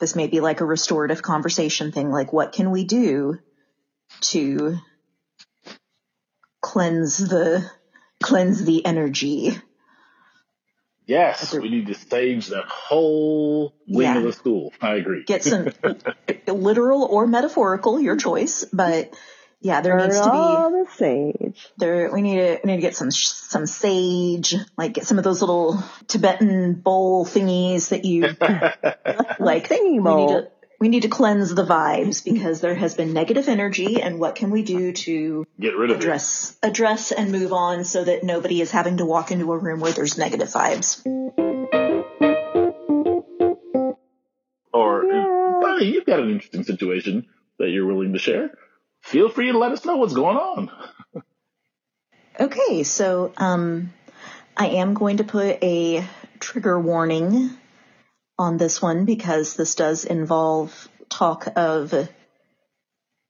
This 0.00 0.14
may 0.14 0.26
be 0.26 0.40
like 0.40 0.60
a 0.60 0.64
restorative 0.66 1.22
conversation 1.22 1.92
thing. 1.92 2.10
Like, 2.10 2.30
what 2.32 2.52
can 2.52 2.70
we 2.70 2.84
do 2.84 3.38
to 4.32 4.76
cleanse 6.60 7.16
the, 7.16 7.68
cleanse 8.22 8.64
the 8.64 8.84
energy? 8.84 9.56
Yes, 11.06 11.54
we 11.54 11.68
need 11.70 11.86
to 11.86 11.94
stage 11.94 12.46
the 12.46 12.62
whole 12.66 13.74
wing 13.86 14.06
Yeah. 14.06 14.18
of 14.18 14.24
the 14.24 14.32
school. 14.32 14.72
I 14.80 14.94
agree. 14.94 15.24
Get 15.24 15.44
some 15.44 15.68
literal 16.46 17.04
or 17.04 17.26
metaphorical, 17.26 18.00
your 18.00 18.16
choice. 18.16 18.64
But 18.72 19.14
yeah, 19.64 19.80
there 19.80 19.96
Burn 19.96 20.08
needs 20.08 20.20
to 20.20 20.30
be, 20.30 20.36
all 20.36 20.70
the 20.70 20.86
sage. 20.94 21.68
there 21.78 22.12
we 22.12 22.20
need 22.22 22.36
to 22.36 22.60
we 22.62 22.70
need 22.70 22.76
to 22.76 22.82
get 22.82 22.94
some 22.94 23.10
some 23.10 23.66
sage 23.66 24.54
like 24.76 24.92
get 24.92 25.06
some 25.06 25.18
of 25.18 25.24
those 25.24 25.40
little 25.40 25.82
tibetan 26.06 26.74
bowl 26.74 27.24
thingies 27.24 27.88
that 27.88 28.04
you 28.04 28.22
like 29.40 29.68
Thingy 29.68 29.82
we 29.92 29.98
need 29.98 30.02
bowl. 30.04 30.28
to 30.28 30.48
we 30.80 30.88
need 30.88 31.02
to 31.02 31.08
cleanse 31.08 31.54
the 31.54 31.64
vibes 31.64 32.22
because 32.22 32.60
there 32.60 32.74
has 32.74 32.94
been 32.94 33.14
negative 33.14 33.48
energy 33.48 34.02
and 34.02 34.18
what 34.18 34.34
can 34.34 34.50
we 34.50 34.62
do 34.62 34.92
to 34.92 35.46
Get 35.58 35.76
rid 35.76 35.90
of 35.90 35.96
it. 35.96 36.02
address 36.02 36.58
address 36.62 37.10
and 37.10 37.32
move 37.32 37.52
on 37.54 37.84
so 37.84 38.04
that 38.04 38.22
nobody 38.22 38.60
is 38.60 38.70
having 38.70 38.98
to 38.98 39.06
walk 39.06 39.30
into 39.30 39.50
a 39.50 39.56
room 39.58 39.80
where 39.80 39.92
there's 39.92 40.18
negative 40.18 40.48
vibes 40.48 41.00
Or, 44.72 45.04
Yeah. 45.04 45.58
Bunny, 45.62 45.86
you've 45.86 46.04
got 46.06 46.20
an 46.20 46.30
interesting 46.30 46.64
situation 46.64 47.26
that 47.58 47.70
you're 47.70 47.86
willing 47.86 48.12
to 48.12 48.18
share. 48.18 48.50
Feel 49.04 49.28
free 49.28 49.52
to 49.52 49.58
let 49.58 49.70
us 49.70 49.84
know 49.84 49.96
what's 49.96 50.14
going 50.14 50.38
on. 50.38 50.70
Okay, 52.40 52.82
so 52.84 53.34
um, 53.36 53.92
I 54.56 54.68
am 54.68 54.94
going 54.94 55.18
to 55.18 55.24
put 55.24 55.62
a 55.62 56.04
trigger 56.40 56.80
warning 56.80 57.50
on 58.38 58.56
this 58.56 58.80
one 58.80 59.04
because 59.04 59.54
this 59.54 59.74
does 59.74 60.06
involve 60.06 60.88
talk 61.10 61.46
of 61.54 62.08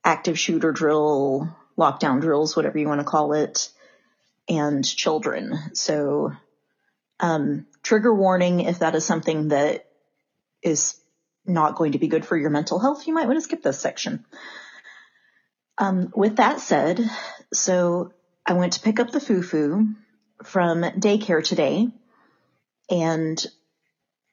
active 0.04 0.38
shooter 0.38 0.70
drill, 0.70 1.54
lockdown 1.76 2.20
drills, 2.20 2.54
whatever 2.54 2.78
you 2.78 2.86
want 2.86 3.00
to 3.00 3.04
call 3.04 3.32
it, 3.32 3.68
and 4.48 4.84
children. 4.84 5.58
So, 5.74 6.32
um, 7.18 7.66
trigger 7.82 8.14
warning 8.14 8.60
if 8.60 8.78
that 8.78 8.94
is 8.94 9.04
something 9.04 9.48
that 9.48 9.86
is 10.62 10.96
not 11.44 11.74
going 11.74 11.92
to 11.92 11.98
be 11.98 12.08
good 12.08 12.24
for 12.24 12.36
your 12.36 12.50
mental 12.50 12.78
health, 12.78 13.08
you 13.08 13.12
might 13.12 13.26
want 13.26 13.38
to 13.38 13.42
skip 13.42 13.62
this 13.62 13.80
section. 13.80 14.24
Um, 15.78 16.12
with 16.14 16.36
that 16.36 16.60
said, 16.60 17.00
so 17.52 18.12
I 18.46 18.52
went 18.52 18.74
to 18.74 18.80
pick 18.80 19.00
up 19.00 19.10
the 19.10 19.18
fufu 19.18 19.94
from 20.44 20.82
daycare 20.82 21.42
today 21.42 21.88
and 22.90 23.44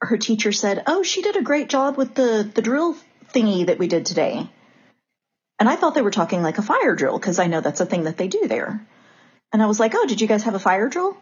her 0.01 0.17
teacher 0.17 0.51
said, 0.51 0.83
Oh, 0.87 1.03
she 1.03 1.21
did 1.21 1.37
a 1.37 1.43
great 1.43 1.69
job 1.69 1.97
with 1.97 2.15
the, 2.15 2.49
the 2.53 2.61
drill 2.61 2.95
thingy 3.33 3.67
that 3.67 3.79
we 3.79 3.87
did 3.87 4.05
today. 4.05 4.49
And 5.59 5.69
I 5.69 5.75
thought 5.75 5.93
they 5.93 6.01
were 6.01 6.11
talking 6.11 6.41
like 6.41 6.57
a 6.57 6.63
fire 6.63 6.95
drill 6.95 7.19
because 7.19 7.39
I 7.39 7.47
know 7.47 7.61
that's 7.61 7.81
a 7.81 7.85
thing 7.85 8.03
that 8.03 8.17
they 8.17 8.27
do 8.27 8.47
there. 8.47 8.85
And 9.53 9.61
I 9.61 9.67
was 9.67 9.79
like, 9.79 9.93
Oh, 9.95 10.05
did 10.07 10.21
you 10.21 10.27
guys 10.27 10.43
have 10.43 10.55
a 10.55 10.59
fire 10.59 10.89
drill? 10.89 11.17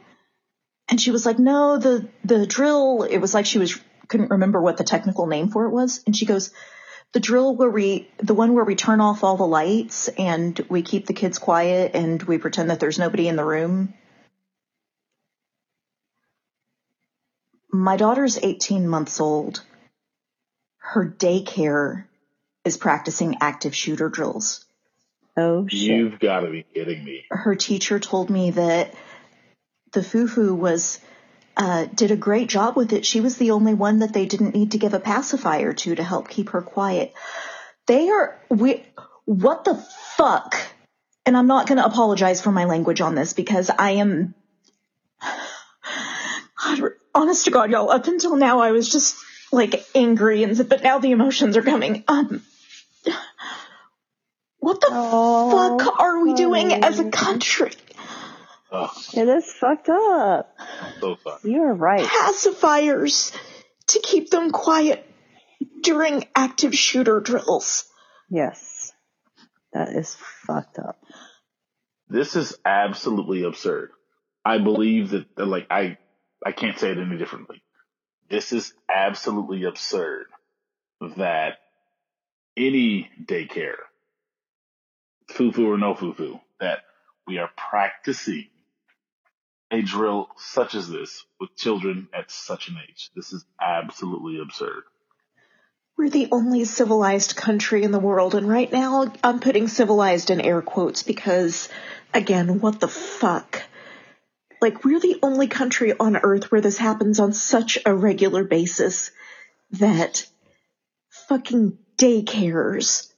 And 0.89 0.99
she 0.99 1.11
was 1.11 1.25
like, 1.25 1.39
No, 1.39 1.77
the, 1.77 2.09
the 2.23 2.47
drill, 2.47 3.03
it 3.03 3.17
was 3.17 3.33
like 3.33 3.45
she 3.45 3.59
was, 3.59 3.77
couldn't 4.07 4.31
remember 4.31 4.61
what 4.61 4.77
the 4.77 4.83
technical 4.83 5.27
name 5.27 5.49
for 5.49 5.65
it 5.65 5.71
was. 5.71 6.01
And 6.05 6.15
she 6.15 6.25
goes, 6.25 6.51
the 7.13 7.19
drill 7.19 7.55
where 7.55 7.69
we 7.69 8.09
the 8.17 8.33
one 8.33 8.53
where 8.53 8.65
we 8.65 8.75
turn 8.75 9.01
off 9.01 9.23
all 9.23 9.37
the 9.37 9.47
lights 9.47 10.07
and 10.09 10.59
we 10.69 10.81
keep 10.81 11.05
the 11.05 11.13
kids 11.13 11.39
quiet 11.39 11.91
and 11.95 12.21
we 12.23 12.37
pretend 12.37 12.69
that 12.69 12.79
there's 12.79 12.99
nobody 12.99 13.27
in 13.27 13.35
the 13.35 13.45
room 13.45 13.93
my 17.71 17.97
daughter's 17.97 18.37
18 18.41 18.87
months 18.87 19.19
old 19.19 19.63
her 20.77 21.05
daycare 21.05 22.05
is 22.65 22.77
practicing 22.77 23.37
active 23.41 23.75
shooter 23.75 24.09
drills 24.09 24.65
Oh 25.37 25.67
shit. 25.69 25.79
You've 25.79 26.19
got 26.19 26.41
to 26.41 26.49
be 26.49 26.65
kidding 26.73 27.03
me. 27.03 27.23
her 27.29 27.55
teacher 27.55 27.97
told 27.99 28.29
me 28.29 28.51
that 28.51 28.93
the 29.93 30.01
fufu 30.01 30.55
was 30.55 30.99
uh, 31.59 31.85
did 31.93 32.09
a 32.11 32.15
great 32.15 32.47
job 32.47 32.77
with 32.77 32.93
it. 32.93 33.05
She 33.05 33.19
was 33.19 33.35
the 33.35 33.51
only 33.51 33.73
one 33.73 33.99
that 33.99 34.13
they 34.13 34.25
didn't 34.25 34.55
need 34.55 34.71
to 34.71 34.77
give 34.77 34.93
a 34.93 34.99
pacifier 34.99 35.73
to 35.73 35.95
to 35.95 36.03
help 36.03 36.29
keep 36.29 36.51
her 36.51 36.61
quiet. 36.61 37.13
They 37.85 38.09
are 38.09 38.39
we. 38.49 38.85
What 39.25 39.65
the 39.65 39.75
fuck? 40.15 40.55
And 41.25 41.35
I'm 41.35 41.47
not 41.47 41.67
going 41.67 41.77
to 41.77 41.85
apologize 41.85 42.41
for 42.41 42.51
my 42.51 42.63
language 42.63 43.01
on 43.01 43.13
this 43.13 43.33
because 43.33 43.69
I 43.69 43.91
am. 43.91 44.33
God, 46.63 46.91
honest 47.13 47.45
to 47.45 47.51
God, 47.51 47.71
y'all. 47.71 47.91
Up 47.91 48.07
until 48.07 48.37
now, 48.37 48.61
I 48.61 48.71
was 48.71 48.89
just 48.89 49.17
like 49.51 49.85
angry, 49.93 50.43
and 50.43 50.69
but 50.69 50.81
now 50.81 50.99
the 50.99 51.11
emotions 51.11 51.57
are 51.57 51.61
coming. 51.61 52.05
Um, 52.07 52.41
what 54.59 54.79
the 54.79 54.87
fuck 54.87 55.99
are 55.99 56.23
we 56.23 56.33
doing 56.35 56.71
as 56.73 56.99
a 56.99 57.09
country? 57.09 57.71
Oh, 58.71 58.91
It 59.15 59.27
is 59.27 59.51
fucked 59.53 59.89
up. 59.89 60.55
so 60.99 61.15
fun. 61.15 61.39
You're 61.43 61.73
right. 61.73 62.05
Pacifiers 62.05 63.35
to 63.87 63.99
keep 63.99 64.29
them 64.29 64.51
quiet 64.51 65.05
during 65.81 66.25
active 66.35 66.75
shooter 66.75 67.19
drills. 67.19 67.85
Yes. 68.29 68.91
That 69.73 69.89
is 69.89 70.15
fucked 70.45 70.77
up. 70.79 70.99
This 72.09 72.35
is 72.35 72.57
absolutely 72.65 73.43
absurd. 73.43 73.91
I 74.45 74.57
believe 74.59 75.11
that, 75.11 75.35
that, 75.35 75.45
like, 75.45 75.67
I, 75.69 75.97
I 76.45 76.51
can't 76.51 76.77
say 76.77 76.91
it 76.91 76.97
any 76.97 77.17
differently. 77.17 77.61
This 78.29 78.51
is 78.53 78.73
absolutely 78.93 79.63
absurd 79.65 80.25
that 81.17 81.57
any 82.57 83.09
daycare, 83.23 83.75
fufu 85.31 85.65
or 85.67 85.77
no 85.77 85.93
fufu, 85.95 86.39
that 86.59 86.79
we 87.27 87.37
are 87.37 87.49
practicing 87.55 88.47
a 89.71 89.81
drill 89.81 90.29
such 90.37 90.75
as 90.75 90.89
this 90.89 91.25
with 91.39 91.55
children 91.55 92.07
at 92.13 92.31
such 92.31 92.69
an 92.69 92.77
age. 92.87 93.11
This 93.15 93.33
is 93.33 93.45
absolutely 93.61 94.39
absurd. 94.39 94.83
We're 95.97 96.09
the 96.09 96.29
only 96.31 96.63
civilized 96.63 97.35
country 97.35 97.83
in 97.83 97.91
the 97.91 97.99
world, 97.99 98.33
and 98.33 98.47
right 98.47 98.71
now 98.71 99.11
I'm 99.23 99.39
putting 99.41 99.67
civilized 99.67 100.29
in 100.29 100.39
air 100.39 100.61
quotes 100.61 101.03
because, 101.03 101.67
again, 102.13 102.61
what 102.61 102.79
the 102.79 102.87
fuck? 102.87 103.63
Like, 104.61 104.85
we're 104.85 105.01
the 105.01 105.19
only 105.21 105.47
country 105.47 105.93
on 105.99 106.15
earth 106.15 106.51
where 106.51 106.61
this 106.61 106.77
happens 106.77 107.19
on 107.19 107.33
such 107.33 107.77
a 107.85 107.93
regular 107.93 108.43
basis 108.43 109.11
that 109.71 110.25
fucking 111.27 111.77
daycares 111.97 113.11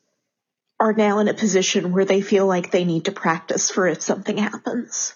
are 0.80 0.94
now 0.94 1.20
in 1.20 1.28
a 1.28 1.34
position 1.36 1.92
where 1.92 2.06
they 2.06 2.22
feel 2.22 2.48
like 2.48 2.72
they 2.72 2.84
need 2.84 3.06
to 3.06 3.12
practice 3.12 3.70
for 3.70 3.88
if 3.88 4.02
something 4.02 4.38
happens. 4.38 5.14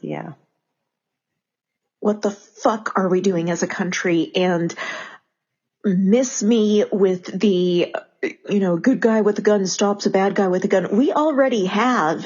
Yeah. 0.00 0.32
What 2.00 2.22
the 2.22 2.30
fuck 2.30 2.92
are 2.96 3.08
we 3.08 3.20
doing 3.20 3.50
as 3.50 3.62
a 3.62 3.66
country? 3.66 4.30
And 4.34 4.74
miss 5.84 6.42
me 6.42 6.84
with 6.90 7.26
the, 7.38 7.94
you 8.48 8.60
know, 8.60 8.76
good 8.76 9.00
guy 9.00 9.20
with 9.20 9.38
a 9.38 9.42
gun 9.42 9.66
stops 9.66 10.06
a 10.06 10.10
bad 10.10 10.34
guy 10.34 10.48
with 10.48 10.64
a 10.64 10.68
gun. 10.68 10.96
We 10.96 11.12
already 11.12 11.66
have 11.66 12.24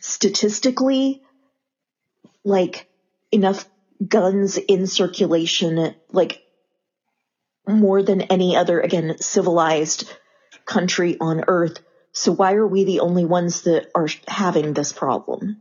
statistically 0.00 1.22
like 2.44 2.88
enough 3.30 3.66
guns 4.06 4.56
in 4.56 4.86
circulation, 4.86 5.94
like 6.10 6.42
more 7.68 8.02
than 8.02 8.22
any 8.22 8.56
other, 8.56 8.80
again, 8.80 9.18
civilized 9.20 10.10
country 10.64 11.16
on 11.20 11.44
earth. 11.48 11.80
So 12.12 12.32
why 12.32 12.54
are 12.54 12.66
we 12.66 12.84
the 12.84 13.00
only 13.00 13.24
ones 13.24 13.62
that 13.62 13.88
are 13.94 14.08
having 14.26 14.72
this 14.72 14.92
problem? 14.92 15.60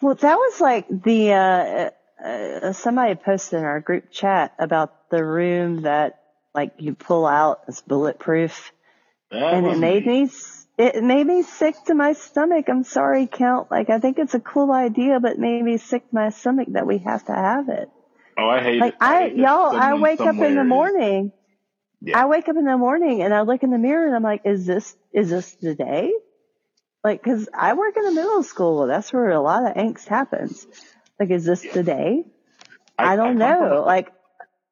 Well, 0.00 0.14
that 0.14 0.36
was 0.36 0.60
like 0.60 0.86
the, 0.88 1.32
uh, 1.32 1.90
uh, 2.24 2.72
somebody 2.72 3.14
posted 3.16 3.60
in 3.60 3.64
our 3.64 3.80
group 3.80 4.10
chat 4.10 4.54
about 4.58 5.10
the 5.10 5.24
room 5.24 5.82
that 5.82 6.20
like 6.54 6.72
you 6.78 6.94
pull 6.94 7.26
out 7.26 7.60
is 7.68 7.80
bulletproof. 7.80 8.72
That 9.30 9.54
and 9.54 9.66
it 9.66 9.78
made 9.78 10.06
me, 10.06 10.22
s- 10.24 10.66
it 10.78 11.02
made 11.02 11.26
me 11.26 11.42
sick 11.42 11.74
to 11.86 11.94
my 11.94 12.12
stomach. 12.12 12.66
I'm 12.68 12.84
sorry, 12.84 13.26
Count. 13.26 13.70
Like, 13.70 13.90
I 13.90 13.98
think 13.98 14.18
it's 14.18 14.34
a 14.34 14.40
cool 14.40 14.72
idea, 14.72 15.20
but 15.20 15.32
it 15.32 15.38
made 15.38 15.62
me 15.62 15.76
sick 15.78 16.08
to 16.08 16.14
my 16.14 16.30
stomach 16.30 16.68
that 16.72 16.86
we 16.86 16.98
have 16.98 17.24
to 17.26 17.32
have 17.34 17.68
it. 17.68 17.90
Oh, 18.38 18.48
I 18.48 18.60
hate 18.62 18.76
it. 18.76 18.80
Like, 18.80 18.92
it. 18.94 18.98
I, 19.00 19.22
hate 19.24 19.36
that 19.36 19.42
y'all, 19.42 19.76
I 19.76 19.94
wake 19.94 20.20
up 20.20 20.36
in 20.36 20.54
the 20.54 20.64
morning. 20.64 21.32
Yeah. 22.00 22.22
I 22.22 22.26
wake 22.26 22.48
up 22.48 22.56
in 22.56 22.64
the 22.64 22.78
morning 22.78 23.22
and 23.22 23.34
I 23.34 23.42
look 23.42 23.62
in 23.64 23.70
the 23.70 23.78
mirror 23.78 24.06
and 24.06 24.14
I'm 24.14 24.22
like, 24.22 24.42
is 24.44 24.66
this, 24.66 24.96
is 25.12 25.30
this 25.30 25.56
the 25.56 25.74
day? 25.74 26.12
Like, 27.04 27.22
cause 27.22 27.48
I 27.54 27.74
work 27.74 27.96
in 27.96 28.06
a 28.06 28.12
middle 28.12 28.42
school. 28.42 28.86
That's 28.86 29.12
where 29.12 29.30
a 29.30 29.40
lot 29.40 29.64
of 29.64 29.74
angst 29.76 30.08
happens. 30.08 30.66
Like, 31.18 31.30
is 31.30 31.44
this 31.44 31.62
the 31.72 31.82
day? 31.82 32.24
I, 32.98 33.16
don't 33.16 33.38
come 33.38 33.58
from 33.58 33.68
know. 33.70 33.84
Like, 33.84 34.12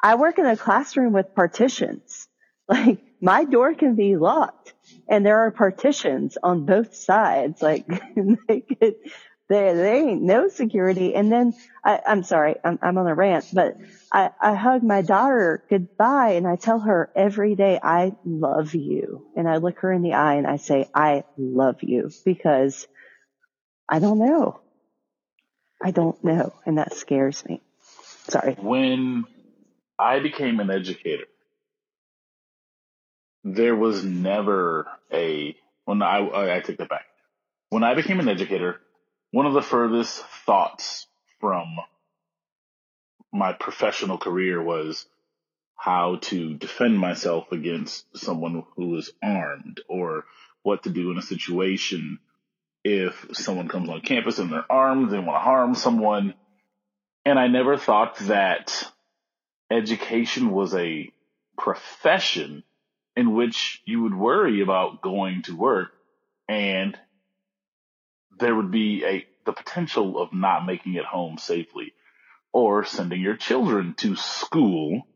I 0.02 0.16
work 0.16 0.38
in 0.38 0.46
a 0.46 0.56
classroom 0.56 1.12
with 1.12 1.34
partitions. 1.34 2.28
Like, 2.68 2.98
my 3.20 3.44
door 3.44 3.74
can 3.74 3.94
be 3.94 4.16
locked 4.16 4.74
and 5.08 5.24
there 5.24 5.38
are 5.46 5.52
partitions 5.52 6.36
on 6.42 6.66
both 6.66 6.96
sides. 6.96 7.62
Like, 7.62 7.86
they 8.48 8.60
could, 8.60 8.96
there, 9.48 9.74
there 9.74 9.94
ain't 9.94 10.22
no 10.22 10.48
security. 10.48 11.14
And 11.14 11.30
then 11.30 11.54
I, 11.84 12.00
I'm 12.06 12.22
sorry, 12.24 12.56
I'm, 12.64 12.78
I'm 12.82 12.98
on 12.98 13.06
a 13.06 13.14
rant, 13.14 13.46
but 13.52 13.76
I, 14.12 14.30
I 14.40 14.54
hug 14.54 14.82
my 14.82 15.02
daughter 15.02 15.64
goodbye 15.70 16.32
and 16.32 16.46
I 16.46 16.56
tell 16.56 16.80
her 16.80 17.10
every 17.14 17.54
day, 17.54 17.78
I 17.82 18.12
love 18.24 18.74
you. 18.74 19.26
And 19.36 19.48
I 19.48 19.58
look 19.58 19.80
her 19.80 19.92
in 19.92 20.02
the 20.02 20.14
eye 20.14 20.34
and 20.34 20.46
I 20.46 20.56
say, 20.56 20.88
I 20.94 21.24
love 21.36 21.82
you 21.82 22.10
because 22.24 22.86
I 23.88 24.00
don't 24.00 24.18
know. 24.18 24.60
I 25.82 25.90
don't 25.92 26.22
know. 26.24 26.52
And 26.64 26.78
that 26.78 26.94
scares 26.94 27.44
me. 27.44 27.60
Sorry. 28.28 28.54
when 28.54 29.24
I 29.98 30.18
became 30.18 30.58
an 30.58 30.70
educator, 30.70 31.26
there 33.44 33.76
was 33.76 34.04
never 34.04 34.88
a 35.12 35.56
when 35.84 36.02
I 36.02 36.18
I, 36.18 36.56
I 36.56 36.60
take 36.60 36.78
that 36.78 36.88
back. 36.88 37.04
When 37.68 37.84
I 37.84 37.94
became 37.94 38.18
an 38.18 38.28
educator, 38.28 38.80
one 39.36 39.44
of 39.44 39.52
the 39.52 39.60
furthest 39.60 40.24
thoughts 40.46 41.06
from 41.40 41.66
my 43.30 43.52
professional 43.52 44.16
career 44.16 44.62
was 44.62 45.04
how 45.74 46.16
to 46.22 46.54
defend 46.54 46.98
myself 46.98 47.52
against 47.52 48.06
someone 48.16 48.64
who 48.76 48.96
is 48.96 49.12
armed 49.22 49.82
or 49.88 50.24
what 50.62 50.84
to 50.84 50.88
do 50.88 51.10
in 51.10 51.18
a 51.18 51.22
situation 51.22 52.18
if 52.82 53.26
someone 53.34 53.68
comes 53.68 53.90
on 53.90 54.00
campus 54.00 54.38
and 54.38 54.50
they're 54.50 54.72
armed, 54.72 55.10
they 55.10 55.18
want 55.18 55.36
to 55.36 55.40
harm 55.40 55.74
someone. 55.74 56.32
And 57.26 57.38
I 57.38 57.48
never 57.48 57.76
thought 57.76 58.16
that 58.20 58.90
education 59.70 60.50
was 60.50 60.74
a 60.74 61.12
profession 61.58 62.64
in 63.14 63.34
which 63.34 63.82
you 63.84 64.02
would 64.04 64.14
worry 64.14 64.62
about 64.62 65.02
going 65.02 65.42
to 65.42 65.54
work 65.54 65.92
and 66.48 66.98
there 68.38 68.54
would 68.54 68.70
be 68.70 69.04
a 69.04 69.26
the 69.44 69.52
potential 69.52 70.20
of 70.20 70.32
not 70.32 70.66
making 70.66 70.94
it 70.94 71.04
home 71.04 71.38
safely 71.38 71.92
or 72.52 72.84
sending 72.84 73.20
your 73.20 73.36
children 73.36 73.94
to 73.94 74.16
school 74.16 75.06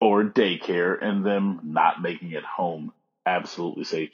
or 0.00 0.24
daycare 0.24 0.96
and 1.02 1.24
them 1.24 1.60
not 1.64 2.02
making 2.02 2.32
it 2.32 2.44
home 2.44 2.92
absolutely 3.26 3.84
safe. 3.84 4.10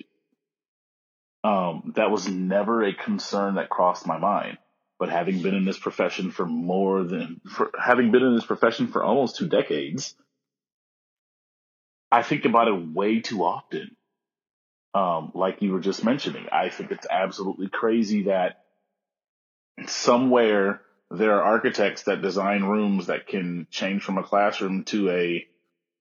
Um, 1.44 1.92
that 1.96 2.10
was 2.10 2.28
never 2.28 2.84
a 2.84 2.94
concern 2.94 3.54
that 3.54 3.68
crossed 3.68 4.06
my 4.06 4.18
mind. 4.18 4.58
But 4.98 5.10
having 5.10 5.42
been 5.42 5.54
in 5.54 5.64
this 5.64 5.78
profession 5.78 6.30
for 6.30 6.46
more 6.46 7.04
than, 7.04 7.40
for 7.48 7.70
having 7.78 8.12
been 8.12 8.22
in 8.22 8.34
this 8.34 8.46
profession 8.46 8.88
for 8.88 9.04
almost 9.04 9.36
two 9.36 9.48
decades, 9.48 10.14
I 12.10 12.22
think 12.22 12.46
about 12.46 12.68
it 12.68 12.94
way 12.94 13.20
too 13.20 13.44
often. 13.44 13.94
Um, 14.96 15.32
like 15.34 15.60
you 15.60 15.72
were 15.72 15.80
just 15.80 16.04
mentioning, 16.04 16.46
I 16.50 16.70
think 16.70 16.90
it's 16.90 17.06
absolutely 17.10 17.68
crazy 17.68 18.22
that 18.24 18.62
somewhere 19.86 20.80
there 21.10 21.34
are 21.34 21.42
architects 21.42 22.04
that 22.04 22.22
design 22.22 22.64
rooms 22.64 23.08
that 23.08 23.26
can 23.26 23.66
change 23.70 24.02
from 24.02 24.16
a 24.16 24.22
classroom 24.22 24.84
to 24.84 25.10
a 25.10 25.46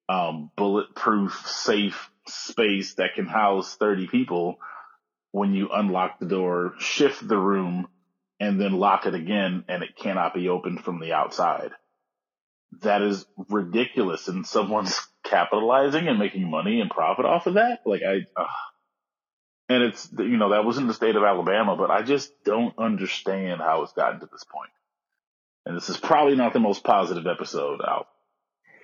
um, 0.08 0.49
bulletproof, 0.55 1.43
safe 1.45 2.10
space 2.27 2.93
that 2.93 3.15
can 3.15 3.25
house 3.25 3.75
30 3.75 4.08
people 4.08 4.60
when 5.34 5.53
you 5.53 5.67
unlock 5.73 6.19
the 6.19 6.25
door, 6.25 6.75
shift 6.79 7.27
the 7.27 7.38
room, 7.38 7.89
and 8.39 8.62
then 8.62 8.71
lock 8.71 9.05
it 9.08 9.13
again, 9.13 9.65
and 9.67 9.84
it 9.84 9.97
cannot 9.97 10.34
be 10.34 10.47
opened 10.47 10.86
from 10.86 11.01
the 11.01 11.12
outside. 11.12 11.71
That 12.81 13.01
is 13.01 13.25
ridiculous, 13.49 14.29
and 14.29 14.47
someone's 14.47 14.97
capitalizing 15.25 16.08
and 16.08 16.17
making 16.17 16.49
money 16.49 16.79
and 16.79 16.89
profit 16.89 17.25
off 17.25 17.45
of 17.45 17.55
that. 17.55 17.79
Like 17.86 18.03
I, 18.08 18.19
ugh. 18.39 18.47
And 19.69 19.84
it's 19.84 20.10
you 20.17 20.38
know 20.38 20.49
that 20.49 20.63
was 20.65 20.78
in 20.78 20.88
the 20.88 20.93
state 20.93 21.15
of 21.15 21.23
Alabama, 21.23 21.75
but 21.75 21.89
I 21.91 22.01
just 22.04 22.32
don't 22.43 22.73
understand 22.78 23.62
how 23.62 23.84
it's 23.84 23.93
gotten 23.93 24.19
to 24.19 24.28
this 24.32 24.43
point. 24.43 24.69
And 25.65 25.75
this 25.75 25.89
is 25.89 25.97
probably 25.97 26.36
not 26.36 26.54
the 26.54 26.60
most 26.60 26.84
positive 26.84 27.25
episode. 27.28 27.82
I'll 27.84 28.08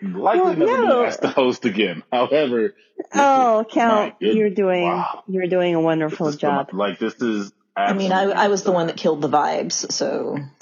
likely 0.01 0.41
Well, 0.41 0.55
never 0.55 0.85
no. 0.87 1.01
be 1.03 1.07
asked 1.07 1.21
to 1.21 1.27
host 1.27 1.65
again. 1.65 2.01
However, 2.11 2.73
Oh, 3.13 3.61
is- 3.61 3.67
Count, 3.73 4.15
you're 4.19 4.49
doing 4.49 4.83
wow. 4.87 5.23
you're 5.27 5.47
doing 5.47 5.75
a 5.75 5.81
wonderful 5.81 6.31
job. 6.31 6.69
phenom- 6.71 6.77
Like 6.77 6.99
this 6.99 7.15
is. 7.21 7.51
I 7.73 7.93
mean, 7.93 8.11
I, 8.11 8.23
I 8.23 8.47
was 8.49 8.63
the 8.63 8.71
one 8.73 8.87
that 8.87 8.97
killed 8.97 9.21
the 9.21 9.29
vibes, 9.29 9.89
so 9.91 10.37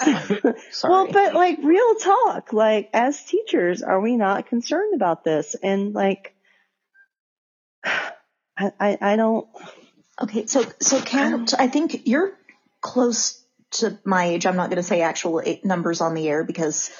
sorry. 0.70 0.92
Well, 0.92 1.08
but 1.12 1.34
like 1.34 1.58
real 1.62 1.94
talk, 1.96 2.52
like 2.52 2.88
as 2.92 3.20
teachers, 3.24 3.82
are 3.82 4.00
we 4.00 4.16
not 4.16 4.46
concerned 4.46 4.94
about 4.94 5.24
this? 5.24 5.56
And 5.60 5.92
like, 5.92 6.34
I 7.84 8.12
I, 8.78 8.98
I 9.00 9.16
don't. 9.16 9.48
Okay, 10.20 10.46
so 10.46 10.64
so 10.80 11.00
Count, 11.00 11.54
I 11.58 11.68
think 11.68 12.06
you're 12.06 12.32
close 12.80 13.42
to 13.72 13.98
my 14.04 14.24
age. 14.26 14.46
I'm 14.46 14.56
not 14.56 14.68
going 14.68 14.76
to 14.76 14.82
say 14.82 15.00
actual 15.00 15.42
numbers 15.64 16.00
on 16.00 16.14
the 16.14 16.28
air 16.28 16.44
because 16.44 16.90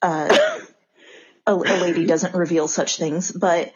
uh, 0.00 0.36
a, 1.46 1.52
a 1.52 1.56
lady 1.56 2.06
doesn't 2.06 2.34
reveal 2.34 2.68
such 2.68 2.96
things. 2.96 3.32
But 3.32 3.72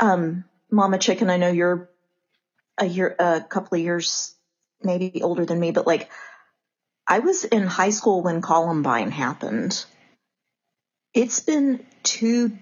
um, 0.00 0.44
Mama 0.70 0.98
Chicken, 0.98 1.30
I 1.30 1.36
know 1.36 1.50
you're 1.50 1.90
a 2.78 2.86
year, 2.86 3.14
a 3.18 3.40
couple 3.40 3.76
of 3.76 3.84
years 3.84 4.34
maybe 4.82 5.22
older 5.22 5.44
than 5.44 5.58
me, 5.58 5.72
but 5.72 5.86
like 5.86 6.10
I 7.06 7.20
was 7.20 7.44
in 7.44 7.66
high 7.66 7.90
school 7.90 8.22
when 8.22 8.42
Columbine 8.42 9.10
happened. 9.10 9.84
It's 11.14 11.40
been 11.40 11.84
two 12.02 12.58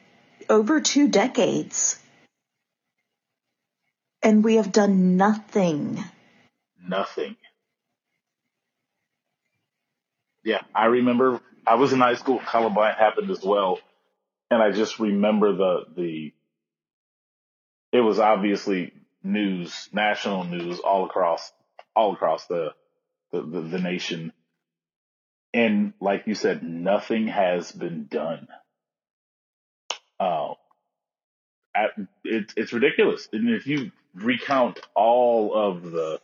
over 0.49 0.81
two 0.81 1.09
decades, 1.09 1.99
and 4.26 4.44
we 4.44 4.56
have 4.56 4.72
done 4.72 5.16
nothing. 5.16 6.02
nothing. 6.84 7.36
Yeah, 10.44 10.62
I 10.74 10.86
remember 10.86 11.40
I 11.66 11.76
was 11.76 11.92
in 11.92 12.00
high 12.00 12.14
school. 12.16 12.40
Columbine 12.40 12.94
happened 12.94 13.30
as 13.30 13.42
well, 13.44 13.78
and 14.50 14.60
I 14.60 14.72
just 14.72 14.98
remember 14.98 15.54
the 15.54 15.84
the. 15.96 16.32
It 17.92 18.00
was 18.00 18.18
obviously 18.18 18.92
news, 19.22 19.88
national 19.92 20.44
news, 20.44 20.80
all 20.80 21.06
across 21.06 21.52
all 21.94 22.14
across 22.14 22.46
the 22.46 22.70
the, 23.32 23.42
the, 23.42 23.60
the 23.60 23.78
nation, 23.80 24.32
and 25.54 25.92
like 26.00 26.24
you 26.26 26.34
said, 26.34 26.64
nothing 26.64 27.28
has 27.28 27.70
been 27.70 28.06
done. 28.10 28.48
Uh, 30.18 30.54
at, 31.76 31.90
it, 32.24 32.52
it's 32.56 32.72
ridiculous. 32.72 33.28
And 33.32 33.50
if 33.50 33.66
you 33.68 33.92
recount 34.16 34.81
all 34.96 35.55
of 35.55 35.92
the 35.92 36.20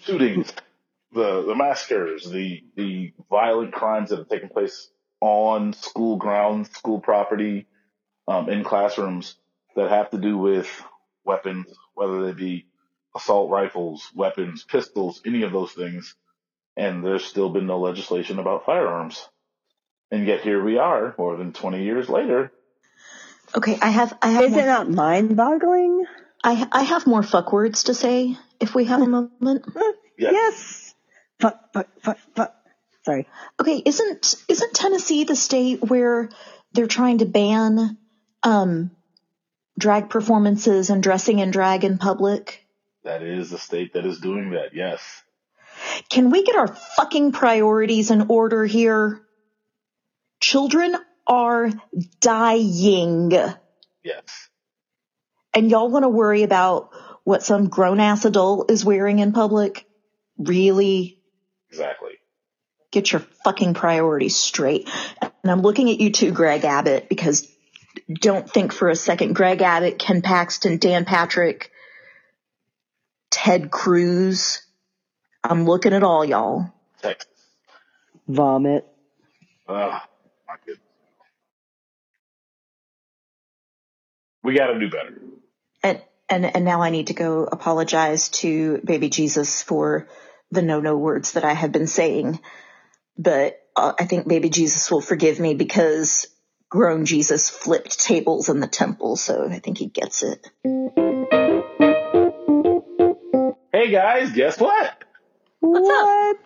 shootings, 0.00 0.52
the 1.12 1.42
the 1.44 1.56
massacres, 1.56 2.30
the 2.30 2.64
the 2.76 3.12
violent 3.30 3.72
crimes 3.72 4.10
that 4.10 4.18
have 4.18 4.28
taken 4.28 4.50
place 4.50 4.90
on 5.20 5.74
school 5.74 6.16
grounds, 6.16 6.70
school 6.72 7.00
property, 7.00 7.66
um, 8.28 8.50
in 8.50 8.64
classrooms 8.64 9.36
that 9.76 9.90
have 9.90 10.10
to 10.10 10.18
do 10.18 10.38
with 10.38 10.68
weapons, 11.24 11.66
whether 11.94 12.26
they 12.26 12.32
be 12.32 12.66
assault 13.16 13.50
rifles, 13.50 14.10
weapons, 14.14 14.64
pistols, 14.64 15.22
any 15.26 15.42
of 15.42 15.52
those 15.52 15.72
things. 15.72 16.06
and 16.76 17.04
there's 17.04 17.24
still 17.26 17.50
been 17.50 17.68
no 17.68 17.80
legislation 17.80 18.40
about 18.40 18.66
firearms. 18.66 19.28
And 20.10 20.26
yet 20.26 20.42
here 20.42 20.62
we 20.62 20.78
are, 20.78 21.14
more 21.18 21.36
than 21.36 21.52
20 21.54 21.84
years 21.84 22.08
later. 22.08 22.52
Okay, 23.56 23.78
I 23.80 23.90
have 23.90 24.16
I 24.22 24.30
have 24.30 24.46
Is 24.46 24.52
more, 24.52 24.62
it 24.64 24.66
not 24.66 24.90
mind 24.90 25.36
boggling? 25.36 26.06
I 26.44 26.66
I 26.72 26.82
have 26.82 27.06
more 27.06 27.22
fuck 27.22 27.52
words 27.52 27.84
to 27.84 27.94
say 27.94 28.36
if 28.60 28.74
we 28.74 28.84
have 28.86 29.02
a 29.02 29.06
moment. 29.40 29.64
Yes. 30.18 30.32
Yes. 30.32 30.94
Fuck, 31.40 31.72
fuck, 31.72 31.88
fuck, 32.02 32.18
fuck. 32.34 32.54
Sorry. 33.04 33.26
Okay, 33.60 33.82
isn't 33.84 34.34
isn't 34.48 34.74
Tennessee 34.74 35.24
the 35.24 35.36
state 35.36 35.82
where 35.82 36.28
they're 36.72 36.86
trying 36.86 37.18
to 37.18 37.26
ban 37.26 37.98
um 38.42 38.90
drag 39.78 40.10
performances 40.10 40.90
and 40.90 41.02
dressing 41.02 41.38
in 41.38 41.50
drag 41.50 41.84
in 41.84 41.98
public? 41.98 42.64
That 43.04 43.22
is 43.22 43.50
the 43.50 43.58
state 43.58 43.94
that 43.94 44.06
is 44.06 44.20
doing 44.20 44.50
that, 44.50 44.74
yes. 44.74 45.22
Can 46.10 46.30
we 46.30 46.44
get 46.44 46.54
our 46.54 46.68
fucking 46.68 47.32
priorities 47.32 48.10
in 48.10 48.26
order 48.28 48.64
here? 48.64 49.22
Children 50.40 50.96
are 51.26 51.70
dying. 52.20 53.30
Yes. 54.04 54.48
And 55.54 55.70
y'all 55.70 55.90
want 55.90 56.04
to 56.04 56.08
worry 56.08 56.42
about 56.42 56.90
what 57.24 57.42
some 57.42 57.68
grown 57.68 58.00
ass 58.00 58.24
adult 58.24 58.70
is 58.70 58.84
wearing 58.84 59.18
in 59.18 59.32
public? 59.32 59.86
Really? 60.38 61.18
Exactly. 61.70 62.12
Get 62.90 63.12
your 63.12 63.20
fucking 63.44 63.74
priorities 63.74 64.36
straight. 64.36 64.90
And 65.20 65.50
I'm 65.50 65.62
looking 65.62 65.90
at 65.90 66.00
you 66.00 66.10
too, 66.10 66.32
Greg 66.32 66.64
Abbott, 66.64 67.08
because 67.08 67.48
don't 68.08 68.48
think 68.48 68.72
for 68.72 68.88
a 68.88 68.96
second 68.96 69.34
Greg 69.34 69.62
Abbott, 69.62 69.98
Ken 69.98 70.22
Paxton, 70.22 70.78
Dan 70.78 71.04
Patrick, 71.04 71.70
Ted 73.30 73.70
Cruz. 73.70 74.62
I'm 75.42 75.64
looking 75.64 75.92
at 75.92 76.02
all 76.02 76.24
y'all. 76.24 76.72
Texas. 77.00 77.28
Vomit. 78.28 78.84
Oh, 79.68 79.98
my 80.46 80.54
goodness. 80.64 80.80
We 84.42 84.54
got 84.54 84.66
to 84.68 84.78
do 84.78 84.90
better. 84.90 85.20
And, 85.82 86.02
and, 86.28 86.44
and 86.44 86.64
now 86.64 86.82
I 86.82 86.90
need 86.90 87.08
to 87.08 87.14
go 87.14 87.44
apologize 87.44 88.28
to 88.30 88.80
baby 88.84 89.08
Jesus 89.08 89.62
for 89.62 90.08
the 90.50 90.62
no 90.62 90.80
no 90.80 90.96
words 90.96 91.32
that 91.32 91.44
I 91.44 91.52
have 91.52 91.72
been 91.72 91.86
saying. 91.86 92.40
But 93.18 93.58
uh, 93.74 93.92
I 93.98 94.04
think 94.04 94.28
baby 94.28 94.48
Jesus 94.48 94.90
will 94.90 95.00
forgive 95.00 95.40
me 95.40 95.54
because 95.54 96.26
grown 96.68 97.04
Jesus 97.04 97.50
flipped 97.50 97.98
tables 97.98 98.48
in 98.48 98.60
the 98.60 98.66
temple. 98.66 99.16
So 99.16 99.48
I 99.50 99.58
think 99.58 99.78
he 99.78 99.86
gets 99.86 100.22
it. 100.22 100.46
Hey 103.72 103.90
guys, 103.90 104.32
guess 104.32 104.58
what? 104.58 105.04
What's 105.60 105.88
up? 105.88 106.04
what? 106.06 106.36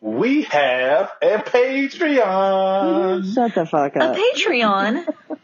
We 0.00 0.42
have 0.44 1.10
a 1.22 1.38
Patreon. 1.38 3.34
Shut 3.34 3.54
the 3.54 3.66
fuck 3.66 3.96
up. 3.96 4.16
A. 4.16 4.18
Patreon. 4.18 5.06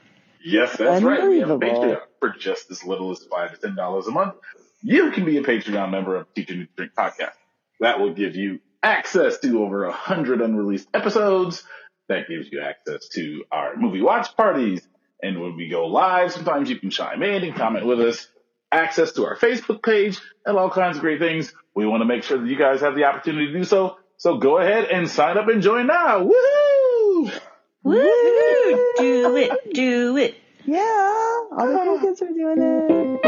Yes, 0.46 0.76
that's 0.76 1.02
right. 1.02 1.28
We 1.28 1.40
have 1.40 1.50
a. 1.50 1.58
Patreon 1.58 2.00
for 2.20 2.30
just 2.38 2.70
as 2.70 2.84
little 2.84 3.10
as 3.10 3.22
five 3.24 3.52
to 3.52 3.56
ten 3.58 3.74
dollars 3.74 4.06
a 4.06 4.12
month. 4.12 4.34
You 4.80 5.10
can 5.10 5.24
be 5.24 5.38
a 5.38 5.42
Patreon 5.42 5.90
member 5.90 6.14
of 6.14 6.32
Teacher 6.34 6.54
Need 6.54 6.68
to 6.68 6.72
Drink 6.76 6.92
podcast. 6.96 7.32
That 7.80 7.98
will 7.98 8.14
give 8.14 8.36
you 8.36 8.60
access 8.80 9.38
to 9.40 9.64
over 9.64 9.84
a 9.84 9.92
hundred 9.92 10.40
unreleased 10.40 10.88
episodes. 10.94 11.64
That 12.08 12.28
gives 12.28 12.48
you 12.52 12.60
access 12.60 13.08
to 13.08 13.44
our 13.50 13.74
movie 13.76 14.00
watch 14.00 14.36
parties. 14.36 14.86
And 15.20 15.40
when 15.40 15.56
we 15.56 15.68
go 15.68 15.86
live, 15.86 16.32
sometimes 16.32 16.70
you 16.70 16.78
can 16.78 16.90
chime 16.90 17.24
in 17.24 17.42
and 17.42 17.56
comment 17.56 17.84
with 17.84 18.00
us. 18.00 18.28
Access 18.70 19.12
to 19.12 19.24
our 19.24 19.36
Facebook 19.36 19.82
page 19.82 20.20
and 20.44 20.56
all 20.56 20.70
kinds 20.70 20.96
of 20.96 21.02
great 21.02 21.18
things. 21.18 21.52
We 21.74 21.86
want 21.86 22.02
to 22.02 22.04
make 22.04 22.22
sure 22.22 22.38
that 22.38 22.46
you 22.46 22.56
guys 22.56 22.82
have 22.82 22.94
the 22.94 23.04
opportunity 23.04 23.46
to 23.48 23.58
do 23.58 23.64
so. 23.64 23.96
So 24.18 24.38
go 24.38 24.58
ahead 24.58 24.84
and 24.84 25.10
sign 25.10 25.38
up 25.38 25.48
and 25.48 25.60
join 25.60 25.88
now. 25.88 26.20
Woohoo! 26.22 27.40
Woo! 27.86 28.92
Do 28.98 29.36
it, 29.36 29.72
do 29.72 30.16
it. 30.16 30.34
Yeah, 30.64 30.80
all 30.80 31.68
the 31.68 31.78
cool 31.84 32.00
kids 32.00 32.20
are 32.20 32.26
doing 32.26 32.60
it. 32.60 33.20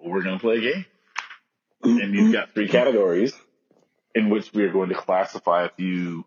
we're 0.00 0.22
going 0.22 0.38
to 0.38 0.40
play 0.40 0.56
a 0.56 0.60
game. 0.60 0.86
And 1.82 2.14
you've 2.14 2.32
got 2.32 2.54
three 2.54 2.66
categories 2.66 3.34
in 4.14 4.30
which 4.30 4.54
we 4.54 4.62
are 4.64 4.72
going 4.72 4.88
to 4.88 4.94
classify 4.94 5.66
a 5.66 5.68
few 5.68 6.24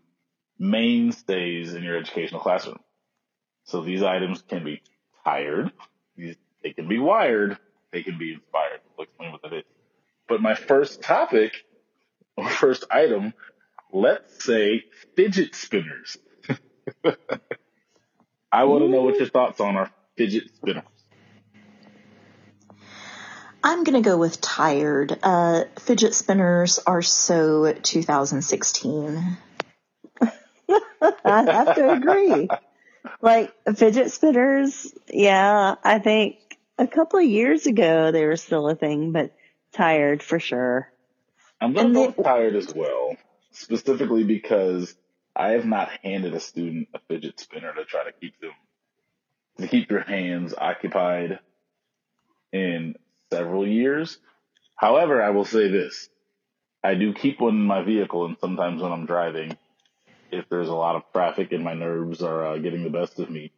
mainstays 0.59 1.73
in 1.73 1.81
your 1.81 1.97
educational 1.97 2.41
classroom. 2.41 2.77
So 3.63 3.81
these 3.81 4.03
items 4.03 4.43
can 4.43 4.63
be 4.63 4.83
tired, 5.23 5.71
they 6.15 6.73
can 6.73 6.87
be 6.87 6.99
wired, 6.99 7.57
they 7.91 8.03
can 8.03 8.19
be 8.19 8.33
inspired. 8.33 8.81
I'll 8.99 9.03
explain 9.03 9.31
what 9.31 9.41
that 9.41 9.53
is. 9.53 9.63
But 10.29 10.43
my 10.43 10.53
first 10.53 11.01
topic, 11.01 11.53
or 12.37 12.47
first 12.47 12.85
item, 12.91 13.33
let's 13.91 14.43
say 14.43 14.83
fidget 15.15 15.55
spinners. 15.55 16.17
I 18.51 18.65
want 18.65 18.83
to 18.83 18.89
know 18.89 19.03
what 19.03 19.17
your 19.17 19.29
thoughts 19.29 19.59
on 19.59 19.77
are 19.77 19.89
fidget 20.17 20.49
spinners. 20.55 20.83
I'm 23.63 23.83
gonna 23.83 24.01
go 24.01 24.17
with 24.17 24.41
tired. 24.41 25.19
Uh, 25.21 25.65
fidget 25.79 26.15
spinners 26.15 26.79
are 26.79 27.03
so 27.03 27.71
2016. 27.71 29.37
I 30.21 30.31
have 31.23 31.75
to 31.75 31.91
agree. 31.91 32.49
Like 33.21 33.53
fidget 33.75 34.11
spinners, 34.11 34.91
yeah, 35.07 35.75
I 35.83 35.99
think 35.99 36.37
a 36.77 36.87
couple 36.87 37.19
of 37.19 37.25
years 37.25 37.67
ago 37.67 38.11
they 38.11 38.25
were 38.25 38.35
still 38.35 38.67
a 38.67 38.75
thing, 38.75 39.11
but 39.11 39.31
tired 39.73 40.23
for 40.23 40.39
sure. 40.39 40.91
I'm 41.59 41.73
going 41.73 41.93
to 41.93 41.93
go 41.93 42.23
tired 42.23 42.55
as 42.55 42.73
well, 42.73 43.15
specifically 43.51 44.23
because 44.23 44.95
I 45.35 45.51
have 45.51 45.65
not 45.65 45.89
handed 46.03 46.33
a 46.33 46.39
student 46.39 46.89
a 46.93 46.99
fidget 47.07 47.39
spinner 47.39 47.73
to 47.73 47.85
try 47.85 48.03
to 48.03 48.11
keep 48.11 48.39
them, 48.39 48.51
to 49.59 49.67
keep 49.67 49.89
their 49.89 50.03
hands 50.03 50.53
occupied 50.57 51.39
in 52.51 52.95
several 53.31 53.67
years. 53.67 54.17
However, 54.75 55.21
I 55.21 55.29
will 55.29 55.45
say 55.45 55.69
this. 55.69 56.09
I 56.83 56.95
do 56.95 57.13
keep 57.13 57.39
one 57.39 57.55
in 57.55 57.65
my 57.65 57.83
vehicle 57.83 58.25
and 58.25 58.37
sometimes 58.41 58.81
when 58.81 58.91
I'm 58.91 59.05
driving, 59.05 59.57
if 60.31 60.49
there's 60.49 60.69
a 60.69 60.73
lot 60.73 60.95
of 60.95 61.03
traffic 61.13 61.51
and 61.51 61.63
my 61.63 61.73
nerves 61.73 62.21
are 62.23 62.45
uh, 62.45 62.57
getting 62.57 62.83
the 62.83 62.89
best 62.89 63.19
of 63.19 63.29
me, 63.29 63.51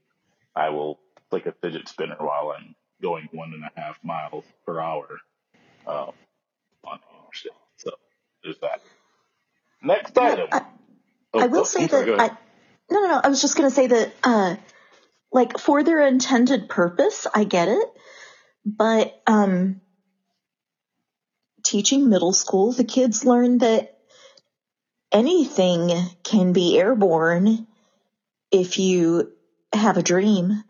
I 0.56 0.70
will 0.70 1.00
flick 1.30 1.46
a 1.46 1.54
fidget 1.54 1.88
spinner 1.88 2.18
while 2.20 2.54
I'm 2.58 2.76
going 3.02 3.30
one 3.32 3.54
and 3.54 3.64
a 3.64 3.72
half 3.80 3.98
miles 4.04 4.46
per 4.66 4.80
hour 4.80 5.08
uh, 5.88 6.12
on 6.86 7.00
interstate. 7.24 7.54
So 7.78 7.92
there's 8.44 8.60
that. 8.60 8.82
Next 9.84 10.18
item. 10.18 10.48
I- 10.52 10.66
Oh, 11.36 11.40
I 11.40 11.48
will 11.48 11.62
oh, 11.62 11.64
say 11.64 11.88
that 11.88 12.20
I, 12.20 12.28
no, 12.92 13.02
no, 13.02 13.08
no. 13.08 13.22
I 13.24 13.28
was 13.28 13.42
just 13.42 13.58
going 13.58 13.68
to 13.68 13.74
say 13.74 13.88
that, 13.88 14.14
uh, 14.24 14.56
like 15.32 15.58
for 15.58 15.84
their 15.84 16.06
intended 16.06 16.70
purpose, 16.70 17.26
I 17.34 17.44
get 17.44 17.70
it, 17.70 17.88
but 18.66 19.20
um, 19.26 19.82
teaching 21.64 22.08
middle 22.08 22.34
school, 22.34 22.72
the 22.72 22.84
kids 22.84 23.26
learn 23.26 23.58
that 23.60 23.98
anything 25.12 25.92
can 26.24 26.54
be 26.54 26.78
airborne 26.78 27.66
if 28.52 28.78
you 28.78 29.34
have 29.74 29.98
a 29.98 30.04
dream. 30.04 30.64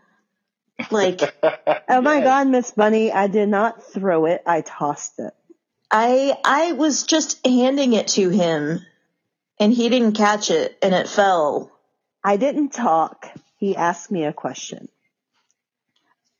Like 0.92 1.20
Oh 1.90 2.02
my 2.02 2.20
Yes. 2.20 2.24
god, 2.24 2.48
Miss 2.48 2.72
Bunny, 2.72 3.12
I 3.12 3.28
did 3.28 3.50
not 3.50 3.84
throw 3.84 4.26
it, 4.28 4.42
I 4.46 4.62
tossed 4.62 5.20
it. 5.20 5.34
I, 5.92 6.38
I 6.46 6.72
was 6.72 7.04
just 7.04 7.46
handing 7.46 7.94
it 7.94 8.08
to 8.10 8.30
him, 8.30 8.80
and 9.64 9.74
he 9.74 9.88
didn't 9.88 10.12
catch 10.12 10.52
it, 10.52 10.78
and 10.82 10.94
it 10.94 11.08
fell. 11.08 11.72
I 12.22 12.36
didn't 12.36 12.72
talk. 12.74 13.30
He 13.58 13.78
asked 13.78 14.12
me 14.12 14.26
a 14.26 14.34
question. 14.34 14.90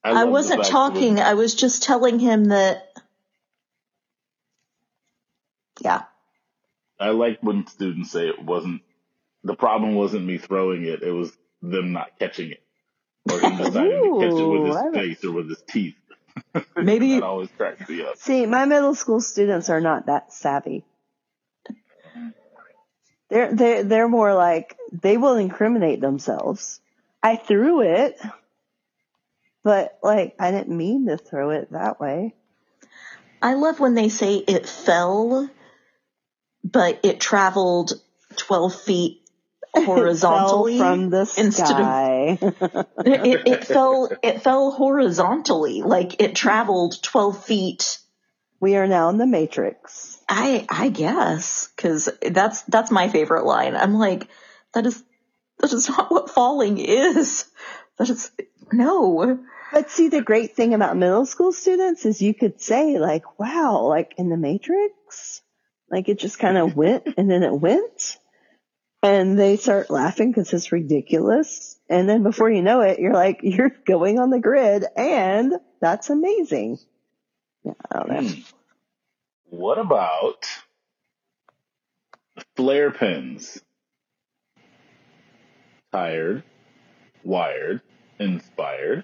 I, 0.04 0.12
love 0.12 0.26
the 0.26 0.32
wasn't 0.32 0.66
talking. 0.66 1.16
that- 1.16 1.28
I 1.28 1.34
was 1.36 1.56
just 1.56 1.84
telling 1.84 2.20
him 2.20 2.46
that. 2.46 2.90
Yeah. 5.80 6.04
I 7.00 7.12
like 7.12 7.40
when 7.42 7.66
students 7.68 8.12
say 8.12 8.28
it 8.28 8.44
wasn't, 8.44 8.82
the 9.46 9.56
problem 9.56 9.96
wasn't 9.96 10.26
me 10.26 10.38
throwing 10.38 10.84
it, 10.84 11.02
it 11.02 11.12
was 11.12 11.32
them 11.62 11.94
not 11.94 12.20
catching 12.20 12.52
it. 12.52 12.62
Or 13.32 13.40
him 13.40 13.56
deciding 13.56 14.04
to 14.04 14.20
catch 14.20 14.38
it 14.40 14.46
with 14.46 14.66
his 14.68 14.76
I 14.76 14.82
like- 14.82 14.94
face 14.94 15.24
or 15.24 15.32
with 15.32 15.48
his 15.48 15.62
teeth. 15.66 15.96
Maybe 16.76 17.14
That 17.20 17.24
always 17.24 17.50
cracks 17.56 17.88
me 17.88 18.04
up. 18.04 18.18
See, 18.18 18.46
my 18.46 18.66
middle 18.66 18.96
school 18.96 19.22
students 19.22 19.70
are 19.70 19.80
not 19.80 20.08
that 20.08 20.34
savvy. 20.34 20.84
They're 23.34 23.52
they're 23.52 23.84
they're 23.84 24.08
more 24.08 24.36
like 24.36 24.78
they 24.92 25.18
will 25.18 25.38
incriminate 25.38 26.00
themselves. 26.00 26.80
I 27.24 27.36
threw 27.36 27.82
it, 27.82 28.22
but 29.64 29.98
like 30.04 30.36
I 30.40 30.52
didn't 30.52 30.78
mean 30.78 31.08
to 31.08 31.18
throw 31.18 31.50
it 31.50 31.72
that 31.72 32.00
way. 32.00 32.36
I 33.42 33.56
love 33.56 33.80
when 33.80 33.96
they 33.96 34.10
say 34.10 34.36
it 34.36 34.70
fell, 34.70 35.50
but 36.64 37.00
it 37.02 37.20
traveled 37.20 37.94
12 38.36 38.82
feet 38.82 39.22
horizontally 39.74 40.78
from 40.78 41.10
the 41.10 41.34
instead 41.36 41.72
of- 41.72 42.86
it, 43.06 43.48
it 43.48 43.64
fell 43.66 44.16
it 44.24 44.44
fell 44.44 44.70
horizontally 44.70 45.82
like 45.82 46.22
it 46.22 46.36
traveled 46.36 47.02
12 47.02 47.46
feet 47.46 47.98
we 48.60 48.76
are 48.76 48.88
now 48.88 49.10
in 49.10 49.18
the 49.18 49.26
matrix. 49.26 50.13
I 50.30 50.66
I 50.70 50.90
guess 50.90 51.70
because 51.76 52.10
that's 52.22 52.62
that's 52.64 52.92
my 52.92 53.10
favorite 53.10 53.46
line. 53.46 53.76
I'm 53.76 53.96
like, 53.96 54.28
that 54.74 54.86
is 54.86 55.04
that 55.60 55.74
is 55.74 55.90
not 55.90 56.12
what 56.12 56.30
falling 56.30 56.78
is. 56.78 57.46
That 57.98 58.10
is 58.10 58.32
no. 58.72 59.40
But 59.72 59.90
see, 59.90 60.10
the 60.10 60.22
great 60.22 60.56
thing 60.56 60.74
about 60.74 60.98
middle 60.98 61.26
school 61.26 61.52
students 61.52 62.06
is 62.06 62.22
you 62.22 62.34
could 62.36 62.62
say 62.62 63.00
like, 63.00 63.40
wow, 63.40 63.88
like 63.88 64.14
in 64.18 64.30
the 64.30 64.38
Matrix, 64.38 65.42
like 65.90 66.10
it 66.10 66.20
just 66.20 66.38
kind 66.38 66.58
of 66.58 66.76
went 66.76 67.08
and 67.18 67.30
then 67.30 67.44
it 67.44 67.54
went 67.54 68.18
and 69.02 69.38
they 69.38 69.58
start 69.58 69.90
laughing 69.90 70.32
because 70.32 70.54
it's 70.54 70.72
ridiculous. 70.72 71.78
And 71.90 72.08
then 72.08 72.24
before 72.24 72.50
you 72.50 72.62
know 72.62 72.82
it, 72.82 73.00
you're 73.00 73.14
like, 73.14 73.40
you're 73.44 73.72
going 73.86 74.18
on 74.18 74.30
the 74.30 74.40
grid 74.40 74.86
and 74.96 75.54
that's 75.82 76.10
amazing. 76.10 76.80
Yeah, 77.64 77.74
I 77.92 77.98
don't 77.98 78.10
know. 78.10 78.22
Hmm. 78.22 78.42
What 79.54 79.78
about 79.78 80.48
Flair 82.56 82.90
pins? 82.90 83.62
Tired, 85.92 86.42
wired, 87.24 87.82
inspired. 88.18 89.04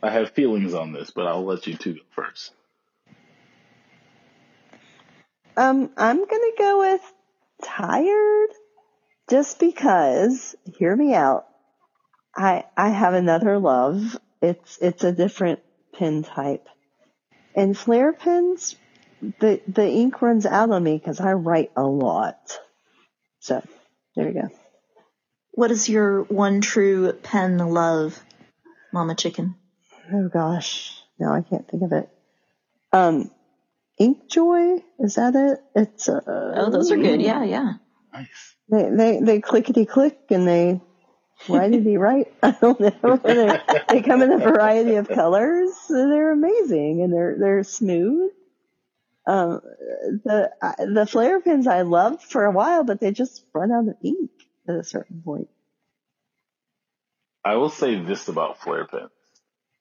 I 0.00 0.10
have 0.10 0.30
feelings 0.30 0.74
on 0.74 0.92
this, 0.92 1.10
but 1.10 1.26
I'll 1.26 1.44
let 1.44 1.66
you 1.66 1.74
two 1.74 1.94
go 1.94 2.00
first. 2.10 2.52
Um, 5.56 5.90
I'm 5.96 6.24
gonna 6.24 6.56
go 6.56 6.78
with 6.78 7.12
tired 7.64 8.50
just 9.28 9.58
because, 9.58 10.54
hear 10.78 10.94
me 10.94 11.14
out. 11.14 11.48
I, 12.36 12.62
I 12.76 12.90
have 12.90 13.14
another 13.14 13.58
love. 13.58 14.16
It's, 14.40 14.78
it's 14.80 15.02
a 15.02 15.10
different 15.10 15.58
pin 15.94 16.22
type. 16.22 16.68
And 17.56 17.76
Flair 17.76 18.12
pens, 18.12 18.76
the, 19.40 19.60
the 19.66 19.88
ink 19.88 20.20
runs 20.22 20.46
out 20.46 20.70
on 20.70 20.82
me 20.82 20.96
because 20.98 21.20
I 21.20 21.32
write 21.32 21.70
a 21.76 21.82
lot. 21.82 22.58
So, 23.40 23.62
there 24.16 24.28
you 24.28 24.34
go. 24.34 24.48
What 25.52 25.70
is 25.70 25.88
your 25.88 26.22
one 26.24 26.60
true 26.60 27.12
pen 27.12 27.58
love, 27.58 28.20
Mama 28.92 29.14
Chicken? 29.14 29.56
Oh 30.12 30.28
gosh. 30.32 30.94
No, 31.18 31.32
I 31.32 31.42
can't 31.42 31.68
think 31.68 31.82
of 31.82 31.92
it. 31.92 32.08
Um, 32.92 33.30
Inkjoy, 34.00 34.82
is 35.00 35.16
that 35.16 35.34
it? 35.34 35.60
It's, 35.74 36.08
uh, 36.08 36.20
Oh, 36.26 36.70
those 36.70 36.92
are 36.92 36.96
good. 36.96 37.20
Yeah, 37.20 37.42
yeah. 37.44 37.72
Nice. 38.12 38.54
They 38.70 38.90
they 38.90 39.20
they 39.20 39.40
clickety 39.40 39.86
click 39.86 40.18
and 40.30 40.46
they 40.46 40.80
rightity 41.46 41.98
right. 41.98 42.26
I 42.42 42.50
don't 42.52 42.78
know. 42.80 43.16
They're, 43.22 43.62
they 43.88 44.02
come 44.02 44.22
in 44.22 44.32
a 44.32 44.38
variety 44.38 44.94
of 44.96 45.08
colors. 45.08 45.70
They're 45.88 46.32
amazing 46.32 47.02
and 47.02 47.12
they're 47.12 47.36
they're 47.38 47.64
smooth. 47.64 48.30
Um, 49.28 49.60
the 50.24 50.50
the 50.78 51.06
Flair 51.06 51.38
pens 51.40 51.66
I 51.66 51.82
loved 51.82 52.22
for 52.22 52.46
a 52.46 52.50
while, 52.50 52.82
but 52.82 52.98
they 52.98 53.10
just 53.10 53.44
run 53.52 53.70
out 53.70 53.86
of 53.86 53.96
ink 54.02 54.30
at 54.66 54.76
a 54.76 54.82
certain 54.82 55.20
point. 55.22 55.48
I 57.44 57.56
will 57.56 57.68
say 57.68 58.02
this 58.02 58.28
about 58.28 58.62
Flair 58.62 58.86
pens. 58.86 59.10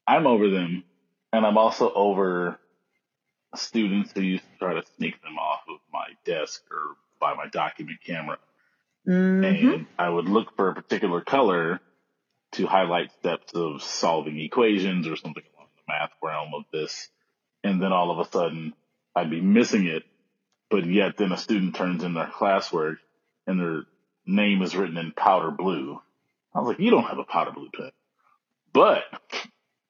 I'm 0.06 0.28
over 0.28 0.50
them, 0.50 0.84
and 1.32 1.46
I'm 1.46 1.58
also 1.58 1.94
over 1.94 2.60
students 3.56 4.12
who 4.14 4.22
used 4.22 4.44
to 4.44 4.60
try 4.60 4.74
to 4.74 4.84
sneak 4.98 5.22
them 5.24 5.38
off 5.40 5.62
of 5.70 5.78
my 5.94 6.08
desk 6.26 6.62
or 6.70 6.98
by 7.20 7.34
my 7.34 7.48
document 7.48 8.00
camera. 8.06 8.38
hmm 9.06 9.44
And 9.46 9.86
I 9.98 10.10
would 10.10 10.28
look 10.28 10.58
for 10.58 10.70
a 10.70 10.76
particular 10.76 11.22
color 11.22 11.80
to 12.54 12.68
highlight 12.68 13.14
steps 13.14 13.54
of 13.54 13.82
solving 13.82 14.40
equations 14.42 15.08
or 15.08 15.16
something 15.16 15.44
along 15.56 15.70
the 15.78 15.84
math 15.94 16.12
realm 16.22 16.52
of 16.54 16.64
this. 16.74 17.10
And 17.64 17.82
then 17.82 17.94
all 17.94 18.12
of 18.12 18.20
a 18.20 18.30
sudden 18.30 18.74
I'd 19.18 19.32
be 19.32 19.42
missing 19.42 19.88
it, 19.88 20.04
but 20.70 20.86
yet 20.86 21.18
then 21.18 21.32
a 21.32 21.38
student 21.38 21.76
turns 21.76 22.04
in 22.04 22.14
their 22.14 22.28
classwork 22.28 22.98
and 23.48 23.60
their 23.60 23.84
name 24.28 24.62
is 24.62 24.76
written 24.76 24.98
in 24.98 25.12
powder 25.12 25.50
blue. 25.50 26.00
I 26.54 26.60
was 26.60 26.68
like, 26.68 26.80
you 26.80 26.92
don't 26.92 27.04
have 27.04 27.18
a 27.18 27.24
powder 27.24 27.52
blue 27.52 27.70
pen. 27.76 27.92
But 28.74 29.04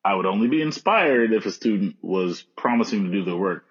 I 0.06 0.16
would 0.16 0.26
only 0.26 0.48
be 0.48 0.62
inspired 0.62 1.34
if 1.34 1.46
a 1.46 1.52
student 1.52 1.98
was 2.02 2.42
promising 2.56 3.04
to 3.04 3.12
do 3.12 3.26
their 3.26 3.36
work 3.36 3.66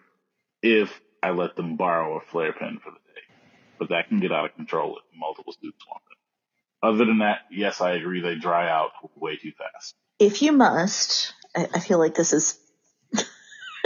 if 0.62 1.01
I 1.23 1.31
let 1.31 1.57
them 1.57 1.77
borrow 1.77 2.19
a 2.19 2.21
Flair 2.21 2.53
pen 2.53 2.79
for 2.83 2.90
the 2.90 2.99
day. 2.99 3.21
But 3.79 3.88
that 3.88 4.09
can 4.09 4.21
get 4.21 4.33
out 4.33 4.45
of 4.45 4.57
control 4.57 4.99
if 4.99 5.19
multiple 5.19 5.55
students 5.55 5.85
want 5.88 6.03
it. 6.11 6.87
Other 6.87 7.07
than 7.07 7.21
that, 7.21 7.38
yes, 7.51 7.81
I 7.81 7.92
agree 7.92 8.21
they 8.21 8.35
dry 8.35 8.69
out 8.69 8.90
way 9.16 9.37
too 9.37 9.53
fast. 9.57 9.95
If 10.19 10.42
you 10.42 10.53
must, 10.53 11.33
I, 11.57 11.69
I 11.75 11.81
feel 11.81 11.99
like 11.99 12.14
this 12.14 12.35
is 12.35 12.59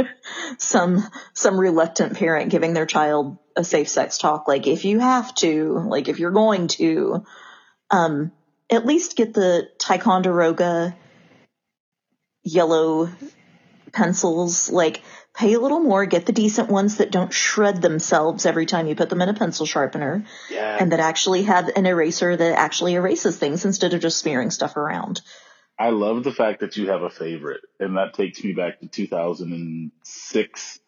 some 0.58 1.02
some 1.32 1.58
reluctant 1.58 2.16
parent 2.16 2.50
giving 2.50 2.74
their 2.74 2.86
child 2.86 3.38
a 3.56 3.64
safe 3.64 3.88
sex 3.88 4.18
talk. 4.18 4.48
Like 4.48 4.66
if 4.66 4.84
you 4.84 4.98
have 5.00 5.34
to, 5.36 5.78
like 5.88 6.08
if 6.08 6.18
you're 6.18 6.30
going 6.30 6.68
to, 6.68 7.24
um, 7.90 8.32
at 8.70 8.86
least 8.86 9.16
get 9.16 9.34
the 9.34 9.68
Ticonderoga 9.78 10.96
yellow 12.42 13.10
pencils. 13.92 14.70
Like 14.70 15.02
pay 15.34 15.54
a 15.54 15.60
little 15.60 15.80
more, 15.80 16.06
get 16.06 16.26
the 16.26 16.32
decent 16.32 16.68
ones 16.68 16.96
that 16.96 17.10
don't 17.10 17.32
shred 17.32 17.80
themselves 17.82 18.46
every 18.46 18.66
time 18.66 18.86
you 18.86 18.94
put 18.94 19.10
them 19.10 19.22
in 19.22 19.28
a 19.28 19.34
pencil 19.34 19.66
sharpener, 19.66 20.24
Yeah. 20.50 20.76
and 20.80 20.92
that 20.92 21.00
actually 21.00 21.44
have 21.44 21.68
an 21.76 21.86
eraser 21.86 22.36
that 22.36 22.58
actually 22.58 22.94
erases 22.94 23.36
things 23.36 23.64
instead 23.64 23.94
of 23.94 24.00
just 24.00 24.18
smearing 24.18 24.50
stuff 24.50 24.76
around. 24.76 25.20
I 25.80 25.90
love 25.90 26.24
the 26.24 26.32
fact 26.32 26.60
that 26.60 26.76
you 26.78 26.90
have 26.90 27.02
a 27.02 27.10
favorite, 27.10 27.62
and 27.80 27.98
that 27.98 28.14
takes 28.14 28.44
me 28.44 28.54
back 28.54 28.80
to 28.80 28.88
2006 28.88 30.80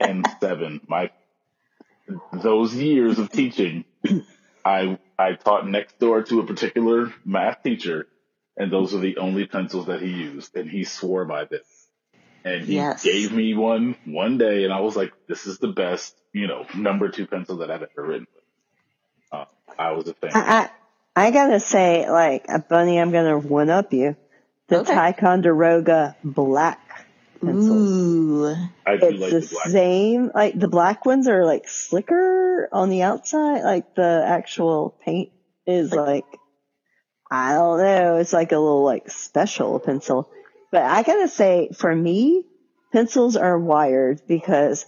and 0.00 0.26
seven. 0.40 0.80
My 0.88 1.10
those 2.32 2.74
years 2.74 3.18
of 3.18 3.30
teaching, 3.30 3.84
I 4.64 4.98
I 5.18 5.34
taught 5.34 5.68
next 5.68 5.98
door 6.00 6.22
to 6.24 6.40
a 6.40 6.46
particular 6.46 7.14
math 7.24 7.58
teacher, 7.64 8.06
and 8.56 8.72
those 8.72 8.94
are 8.94 9.00
the 9.00 9.18
only 9.18 9.46
pencils 9.46 9.86
that 9.86 10.02
he 10.02 10.10
used, 10.10 10.56
and 10.56 10.70
he 10.70 10.84
swore 10.84 11.26
by 11.26 11.46
this. 11.50 11.66
And 12.44 12.64
he 12.64 12.74
Yes. 12.74 13.02
gave 13.02 13.32
me 13.32 13.54
one 13.54 13.96
one 14.06 14.38
day, 14.38 14.64
and 14.64 14.72
I 14.72 14.80
was 14.80 14.96
like, 14.96 15.12
"This 15.28 15.46
is 15.46 15.58
the 15.58 15.68
best, 15.72 16.16
you 16.34 16.48
know, 16.48 16.66
number 16.76 17.10
two 17.10 17.26
pencil 17.28 17.58
that 17.58 17.70
I've 17.70 17.82
ever 17.82 18.08
written." 18.08 18.26
with. 18.34 18.44
Uh, 19.32 19.44
I 19.78 19.92
was 19.92 20.08
a 20.08 20.14
fan. 20.14 20.32
I 20.34 20.70
I, 21.16 21.26
I 21.28 21.30
gotta 21.32 21.60
say, 21.60 22.10
like 22.10 22.46
a 22.48 22.60
bunny, 22.60 23.00
I'm 23.00 23.12
gonna 23.12 23.38
one 23.38 23.70
up 23.70 23.92
you. 23.92 24.16
The 24.68 24.80
Okay. 24.80 24.94
Ticonderoga 24.94 26.16
black 26.24 27.06
pencils. 27.44 27.88
Ooh. 27.90 28.54
I 28.86 28.96
do 28.96 29.06
It's 29.06 29.20
like 29.20 29.30
the 29.30 29.40
the 29.40 29.46
black. 29.46 29.68
same, 29.68 30.30
like 30.34 30.58
the 30.58 30.68
black 30.68 31.06
ones 31.06 31.28
are 31.28 31.44
like 31.44 31.68
slicker 31.68 32.68
on 32.72 32.90
the 32.90 33.02
outside, 33.02 33.62
like 33.62 33.94
the 33.94 34.24
actual 34.26 34.96
paint 35.04 35.30
is 35.66 35.92
like, 35.92 36.24
I 37.30 37.52
don't 37.54 37.78
know, 37.78 38.16
it's 38.16 38.32
like 38.32 38.52
a 38.52 38.58
little 38.58 38.84
like 38.84 39.10
special 39.10 39.78
pencil. 39.78 40.30
But 40.72 40.82
I 40.82 41.02
gotta 41.02 41.28
say, 41.28 41.70
for 41.74 41.94
me, 41.94 42.44
pencils 42.92 43.36
are 43.36 43.58
wired 43.58 44.22
because 44.26 44.84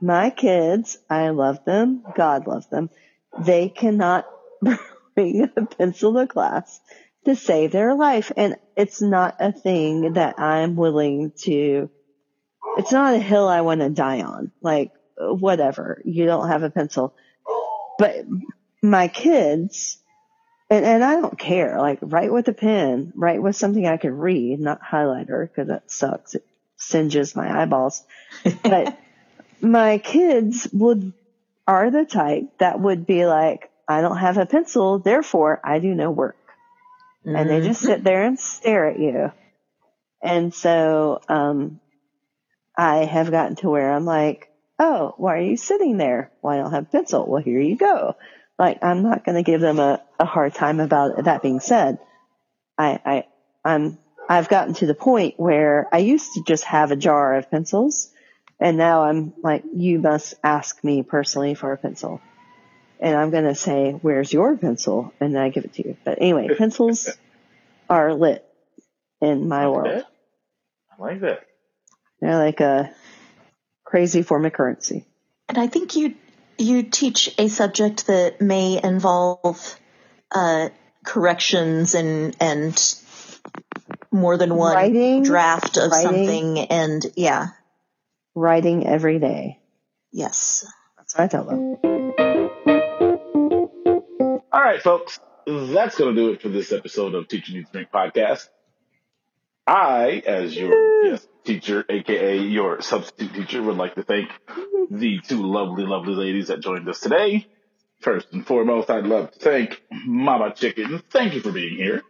my 0.00 0.30
kids, 0.30 0.98
I 1.08 1.30
love 1.30 1.64
them, 1.64 2.02
God 2.16 2.46
loves 2.46 2.66
them, 2.68 2.90
they 3.38 3.68
cannot 3.68 4.26
bring 5.14 5.50
a 5.56 5.66
pencil 5.66 6.14
to 6.14 6.26
class 6.26 6.80
to 7.24 7.36
save 7.36 7.72
their 7.72 7.94
life. 7.94 8.32
And 8.36 8.56
it's 8.76 9.00
not 9.00 9.36
a 9.40 9.52
thing 9.52 10.14
that 10.14 10.38
I'm 10.38 10.76
willing 10.76 11.32
to 11.42 11.90
it's 12.76 12.92
not 12.92 13.14
a 13.14 13.18
hill 13.18 13.48
I 13.48 13.60
want 13.60 13.80
to 13.80 13.90
die 13.90 14.22
on. 14.22 14.52
Like, 14.60 14.92
whatever. 15.18 16.00
You 16.04 16.26
don't 16.26 16.48
have 16.48 16.62
a 16.62 16.70
pencil. 16.70 17.14
But 17.98 18.24
my 18.82 19.08
kids, 19.08 19.98
and, 20.70 20.84
and 20.84 21.04
I 21.04 21.20
don't 21.20 21.38
care, 21.38 21.78
like, 21.78 21.98
write 22.00 22.32
with 22.32 22.48
a 22.48 22.52
pen, 22.52 23.12
write 23.14 23.42
with 23.42 23.56
something 23.56 23.86
I 23.86 23.96
can 23.98 24.16
read, 24.16 24.60
not 24.60 24.80
highlighter, 24.82 25.48
because 25.48 25.68
that 25.68 25.90
sucks. 25.90 26.34
It 26.34 26.46
singes 26.76 27.36
my 27.36 27.62
eyeballs. 27.62 28.02
But 28.62 28.98
my 29.60 29.98
kids 29.98 30.68
would, 30.72 31.12
are 31.66 31.90
the 31.90 32.04
type 32.04 32.58
that 32.58 32.80
would 32.80 33.06
be 33.06 33.26
like, 33.26 33.70
I 33.86 34.00
don't 34.00 34.16
have 34.16 34.38
a 34.38 34.46
pencil, 34.46 34.98
therefore 34.98 35.60
I 35.62 35.78
do 35.78 35.94
no 35.94 36.10
work 36.10 36.36
and 37.24 37.48
they 37.48 37.60
just 37.60 37.80
sit 37.80 38.02
there 38.04 38.24
and 38.24 38.38
stare 38.38 38.88
at 38.88 38.98
you. 38.98 39.32
And 40.22 40.52
so, 40.54 41.20
um, 41.28 41.80
I 42.76 43.04
have 43.04 43.30
gotten 43.30 43.56
to 43.56 43.70
where 43.70 43.92
I'm 43.92 44.04
like, 44.04 44.50
oh, 44.78 45.14
why 45.16 45.36
are 45.36 45.42
you 45.42 45.56
sitting 45.56 45.96
there? 45.96 46.30
Well, 46.42 46.62
don't 46.62 46.72
have 46.72 46.90
pencil. 46.92 47.26
Well, 47.26 47.42
here 47.42 47.60
you 47.60 47.76
go. 47.76 48.16
Like, 48.58 48.82
I'm 48.82 49.02
not 49.02 49.24
going 49.24 49.36
to 49.36 49.42
give 49.42 49.60
them 49.60 49.78
a, 49.78 50.02
a 50.18 50.24
hard 50.24 50.54
time 50.54 50.80
about 50.80 51.18
it. 51.18 51.24
That 51.24 51.42
being 51.42 51.60
said, 51.60 51.98
I, 52.78 53.00
I, 53.04 53.24
I'm, 53.64 53.98
I've 54.28 54.48
gotten 54.48 54.74
to 54.74 54.86
the 54.86 54.94
point 54.94 55.34
where 55.36 55.88
I 55.92 55.98
used 55.98 56.34
to 56.34 56.44
just 56.44 56.64
have 56.64 56.92
a 56.92 56.96
jar 56.96 57.34
of 57.34 57.50
pencils 57.50 58.12
and 58.62 58.76
now 58.76 59.02
I'm 59.02 59.32
like, 59.42 59.64
you 59.74 59.98
must 59.98 60.34
ask 60.44 60.82
me 60.84 61.02
personally 61.02 61.54
for 61.54 61.72
a 61.72 61.76
pencil. 61.76 62.20
And 63.02 63.16
I'm 63.16 63.30
going 63.30 63.44
to 63.44 63.54
say, 63.56 63.90
where's 64.00 64.32
your 64.32 64.56
pencil? 64.56 65.12
And 65.20 65.34
then 65.34 65.42
I 65.42 65.48
give 65.48 65.64
it 65.64 65.74
to 65.74 65.88
you. 65.88 65.96
But 66.04 66.18
anyway, 66.20 66.54
pencils 66.56 67.10
are 67.90 68.14
lit 68.14 68.44
in 69.20 69.48
my 69.48 69.68
world. 69.68 69.88
Okay. 69.88 70.02
I 70.98 71.02
like 71.02 71.20
that. 71.22 71.40
They're 72.20 72.38
like 72.38 72.60
a 72.60 72.94
crazy 73.84 74.22
form 74.22 74.46
of 74.46 74.52
currency. 74.52 75.04
And 75.48 75.58
I 75.58 75.66
think 75.66 75.96
you 75.96 76.14
you 76.58 76.84
teach 76.84 77.34
a 77.38 77.48
subject 77.48 78.06
that 78.06 78.40
may 78.40 78.80
involve 78.82 79.76
uh, 80.30 80.68
corrections 81.04 81.96
and 81.96 82.36
and 82.38 82.94
more 84.12 84.36
than 84.36 84.54
one 84.54 84.76
Writing, 84.76 85.24
draft 85.24 85.76
of 85.76 85.90
writing. 85.90 86.06
something. 86.06 86.58
And 86.60 87.04
yeah, 87.16 87.48
Writing 88.36 88.86
every 88.86 89.18
day. 89.18 89.58
yes. 90.12 90.64
That's 90.96 91.16
what 91.18 91.24
I 91.24 91.26
tell 91.26 91.44
them. 91.44 91.78
All 94.62 94.68
right, 94.68 94.80
folks, 94.80 95.18
that's 95.44 95.98
going 95.98 96.14
to 96.14 96.22
do 96.22 96.30
it 96.30 96.40
for 96.40 96.48
this 96.48 96.70
episode 96.70 97.16
of 97.16 97.26
Teacher 97.26 97.52
Needs 97.52 97.68
Drink 97.72 97.88
podcast. 97.92 98.48
I, 99.66 100.22
as 100.24 100.56
your 100.56 101.02
guest 101.02 101.26
teacher, 101.42 101.84
aka 101.88 102.38
your 102.38 102.80
substitute 102.80 103.34
teacher, 103.34 103.60
would 103.60 103.76
like 103.76 103.96
to 103.96 104.04
thank 104.04 104.30
the 104.88 105.18
two 105.18 105.42
lovely, 105.42 105.84
lovely 105.84 106.14
ladies 106.14 106.46
that 106.46 106.60
joined 106.60 106.88
us 106.88 107.00
today. 107.00 107.48
First 108.02 108.28
and 108.30 108.46
foremost, 108.46 108.88
I'd 108.88 109.04
love 109.04 109.32
to 109.32 109.38
thank 109.40 109.82
Mama 109.90 110.54
Chicken. 110.54 111.02
Thank 111.10 111.34
you 111.34 111.40
for 111.40 111.50
being 111.50 111.76
here. 111.76 112.02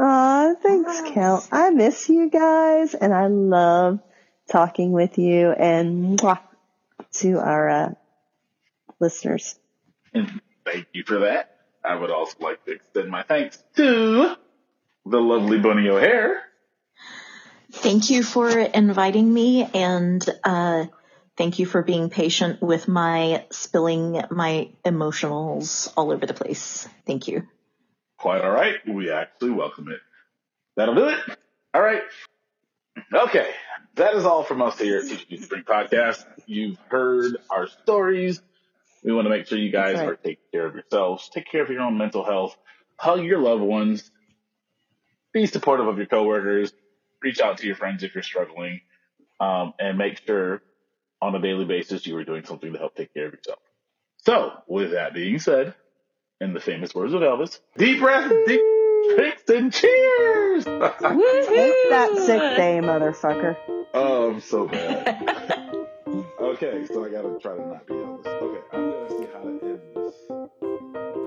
Aw, 0.00 0.54
thanks, 0.60 1.00
Count. 1.14 1.46
I 1.52 1.70
miss 1.70 2.08
you 2.08 2.28
guys, 2.28 2.94
and 2.94 3.14
I 3.14 3.28
love 3.28 4.00
talking 4.50 4.90
with 4.90 5.16
you. 5.16 5.52
And 5.52 6.18
mwah, 6.18 6.40
to 7.18 7.38
our 7.38 7.68
uh, 7.68 7.90
listeners. 8.98 9.56
And 10.12 10.40
thank 10.64 10.88
you 10.92 11.04
for 11.06 11.20
that. 11.20 11.54
I 11.88 11.94
would 11.94 12.10
also 12.10 12.36
like 12.40 12.62
to 12.66 12.72
extend 12.72 13.08
my 13.08 13.22
thanks 13.22 13.64
to 13.76 14.36
the 15.06 15.18
lovely 15.18 15.58
Bunny 15.58 15.88
O'Hare. 15.88 16.42
Thank 17.72 18.10
you 18.10 18.22
for 18.22 18.50
inviting 18.50 19.32
me 19.32 19.64
and 19.72 20.22
uh, 20.44 20.84
thank 21.38 21.58
you 21.58 21.64
for 21.64 21.82
being 21.82 22.10
patient 22.10 22.60
with 22.60 22.88
my 22.88 23.46
spilling 23.50 24.20
my 24.30 24.68
emotionals 24.84 25.90
all 25.96 26.12
over 26.12 26.26
the 26.26 26.34
place. 26.34 26.86
Thank 27.06 27.26
you. 27.26 27.48
Quite 28.18 28.42
all 28.42 28.50
right. 28.50 28.76
We 28.86 29.10
actually 29.10 29.52
welcome 29.52 29.88
it. 29.88 30.00
That'll 30.76 30.94
do 30.94 31.08
it. 31.08 31.18
All 31.72 31.80
right. 31.80 32.02
Okay. 33.14 33.50
That 33.94 34.14
is 34.14 34.26
all 34.26 34.42
from 34.42 34.60
us 34.60 34.78
here 34.78 34.98
at 34.98 35.08
Teacher 35.08 35.24
Needs 35.30 35.48
Drink 35.48 35.66
Podcast. 35.66 36.22
You've 36.44 36.78
heard 36.88 37.38
our 37.48 37.66
stories. 37.82 38.42
We 39.08 39.14
want 39.14 39.24
to 39.24 39.30
make 39.30 39.46
sure 39.46 39.56
you 39.56 39.72
guys 39.72 39.96
right. 39.96 40.06
are 40.06 40.16
taking 40.16 40.44
care 40.52 40.66
of 40.66 40.74
yourselves, 40.74 41.30
take 41.32 41.50
care 41.50 41.62
of 41.62 41.70
your 41.70 41.80
own 41.80 41.96
mental 41.96 42.26
health, 42.26 42.54
hug 42.98 43.24
your 43.24 43.38
loved 43.38 43.62
ones, 43.62 44.10
be 45.32 45.46
supportive 45.46 45.86
of 45.86 45.96
your 45.96 46.04
coworkers, 46.04 46.74
reach 47.22 47.40
out 47.40 47.56
to 47.56 47.66
your 47.66 47.74
friends 47.74 48.02
if 48.02 48.14
you're 48.14 48.22
struggling, 48.22 48.82
um, 49.40 49.72
and 49.78 49.96
make 49.96 50.20
sure 50.26 50.60
on 51.22 51.34
a 51.34 51.40
daily 51.40 51.64
basis 51.64 52.06
you 52.06 52.14
are 52.18 52.24
doing 52.24 52.44
something 52.44 52.70
to 52.70 52.78
help 52.78 52.96
take 52.96 53.14
care 53.14 53.28
of 53.28 53.32
yourself. 53.32 53.60
So, 54.18 54.52
with 54.66 54.90
that 54.90 55.14
being 55.14 55.38
said, 55.38 55.74
in 56.38 56.52
the 56.52 56.60
famous 56.60 56.94
words 56.94 57.14
of 57.14 57.22
Elvis, 57.22 57.58
deep 57.78 58.00
breath, 58.00 58.30
deep 58.46 58.60
drinks, 59.16 59.42
and 59.48 59.72
cheers! 59.72 60.64
Take 60.66 60.82
that 60.82 62.12
sick 62.26 62.56
day, 62.58 62.80
motherfucker. 62.82 63.56
oh, 63.94 64.32
I'm 64.32 64.40
so 64.42 64.68
bad. 64.68 65.76
okay, 66.40 66.86
so 66.86 67.04
I 67.04 67.08
gotta 67.08 67.38
try 67.40 67.56
to 67.56 67.66
not 67.66 67.86
be 67.86 67.94
Elvis. 67.94 68.26
Okay, 68.26 68.60
I'm 68.72 68.90
gonna 68.90 69.08
see 69.08 69.26
how 69.32 69.40
to 69.40 69.48
end 69.48 69.80
this. 69.94 70.14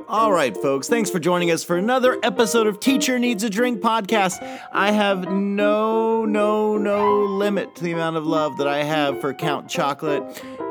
All 0.08 0.32
right, 0.32 0.56
folks, 0.58 0.90
thanks 0.90 1.10
for 1.10 1.20
joining 1.20 1.52
us 1.52 1.64
for 1.64 1.78
another 1.78 2.20
episode 2.22 2.68
of 2.68 2.80
Teacher 2.82 3.18
Needs 3.18 3.44
a 3.46 3.50
Drink 3.50 3.80
podcast. 3.80 4.42
I 4.74 4.92
have 4.92 5.32
no, 5.32 6.26
no, 6.26 6.78
no 6.78 7.22
limit 7.24 7.76
to 7.78 7.84
the 7.84 7.94
amount 7.94 8.18
of 8.18 8.26
love 8.26 8.58
that 8.58 8.68
I 8.68 8.84
have 8.84 9.22
for 9.22 9.34
Count 9.34 9.70
Chocolate 9.70 10.22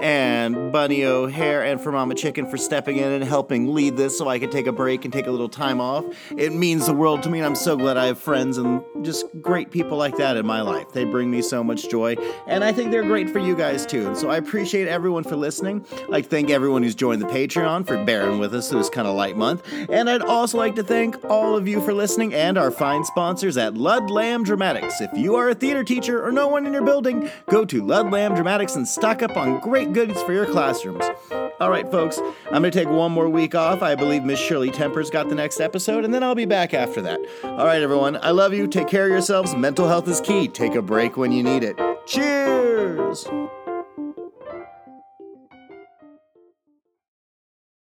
and 0.01 0.73
Bunny 0.73 1.05
O'Hare 1.05 1.65
and 1.65 1.81
for 1.81 1.93
Mama 1.93 2.15
Chicken 2.15 2.47
for 2.47 2.57
stepping 2.57 2.97
in 2.97 3.11
and 3.11 3.25
helping 3.25 3.75
lead 3.75 3.97
this 3.97 4.17
so 4.17 4.29
I 4.29 4.39
could 4.39 4.51
take 4.51 4.67
a 4.67 4.73
break 4.73 5.05
and 5.05 5.13
take 5.13 5.27
a 5.27 5.31
little 5.31 5.49
time 5.49 5.81
off. 5.81 6.05
It 6.37 6.53
means 6.53 6.87
the 6.87 6.95
world 6.95 7.23
to 7.25 7.31
me, 7.31 7.39
and 7.39 7.47
I'm 7.47 7.55
so 7.55 7.77
glad 7.77 7.97
I 7.97 8.07
have 8.07 8.19
friends 8.19 8.59
and 8.59 8.83
just 9.03 9.27
great 9.41 9.71
people 9.71 9.97
like 9.97 10.17
that 10.17 10.37
in 10.37 10.47
my 10.47 10.61
life. 10.61 10.93
They 10.93 11.05
bring 11.05 11.31
me 11.31 11.43
so 11.43 11.63
much 11.63 11.89
joy, 11.89 12.17
and 12.47 12.65
I 12.65 12.73
think 12.73 12.91
they're 12.91 13.03
great 13.03 13.31
for 13.31 13.39
you 13.39 13.57
guys 13.57 13.87
too. 13.87 14.09
And 14.09 14.17
so 14.17 14.31
I 14.31 14.37
appreciate 14.37 14.89
everyone 14.89 15.25
for 15.25 15.37
listening. 15.37 15.87
I'd 15.93 16.09
like 16.09 16.27
thank 16.27 16.51
everyone 16.51 16.83
who's 16.83 16.95
joined 16.95 17.23
the 17.23 17.27
Patreon 17.27 17.87
for 17.87 18.05
bearing 18.05 18.39
with 18.39 18.55
us 18.55 18.69
this 18.69 18.89
kind 18.89 19.07
of 19.07 19.15
light 19.15 19.37
month. 19.37 19.63
And 19.89 20.09
I'd 20.09 20.23
also 20.23 20.59
like 20.59 20.75
to 20.77 20.83
thank 20.83 21.25
all 21.25 21.57
of 21.57 21.69
you 21.69 21.81
for 21.81 21.93
listening 21.93 22.35
and 22.35 22.57
our 22.59 22.71
fine 22.71 23.05
sponsors 23.05 23.57
at 23.57 23.75
Ludlam 23.75 24.45
Dramatics. 24.45 25.01
If 25.01 25.11
you 25.15 25.37
are 25.37 25.51
a 25.51 25.55
theater 25.55 25.85
teacher 25.85 26.25
or 26.25 26.33
no 26.33 26.49
one 26.49 26.67
in 26.67 26.73
your 26.73 26.83
building, 26.83 27.31
go 27.49 27.65
to 27.65 27.85
Ludlam 27.85 28.35
Dramatics 28.35 28.77
and 28.77 28.87
stock 28.87 29.23
up 29.23 29.37
on 29.37 29.61
great 29.93 30.09
goodies 30.09 30.23
for 30.23 30.33
your 30.33 30.47
classrooms. 30.47 31.05
All 31.61 31.71
right, 31.71 31.91
folks, 31.91 32.19
I'm 32.47 32.63
going 32.63 32.65
to 32.65 32.71
take 32.71 32.89
one 32.89 33.13
more 33.13 33.29
week 33.29 33.55
off. 33.55 33.83
I 33.83 33.95
believe 33.95 34.25
Miss 34.25 34.39
Shirley 34.39 34.71
Temper's 34.71 35.11
got 35.11 35.29
the 35.29 35.35
next 35.35 35.61
episode, 35.61 36.05
and 36.05 36.15
then 36.15 36.23
I'll 36.23 36.35
be 36.35 36.47
back 36.47 36.73
after 36.73 37.03
that. 37.03 37.21
All 37.45 37.67
right, 37.67 37.83
everyone, 37.83 38.17
I 38.23 38.31
love 38.31 38.55
you. 38.55 38.67
Take 38.67 38.89
care 38.89 39.05
of 39.05 39.11
yourselves. 39.11 39.55
Mental 39.55 39.89
health 39.89 40.09
is 40.09 40.21
key. 40.21 40.49
Take 40.49 40.75
a 40.75 40.83
break 40.83 41.17
when 41.17 41.33
you 41.33 41.43
need 41.43 41.63
it. 41.63 41.79
Cheers! 42.07 43.27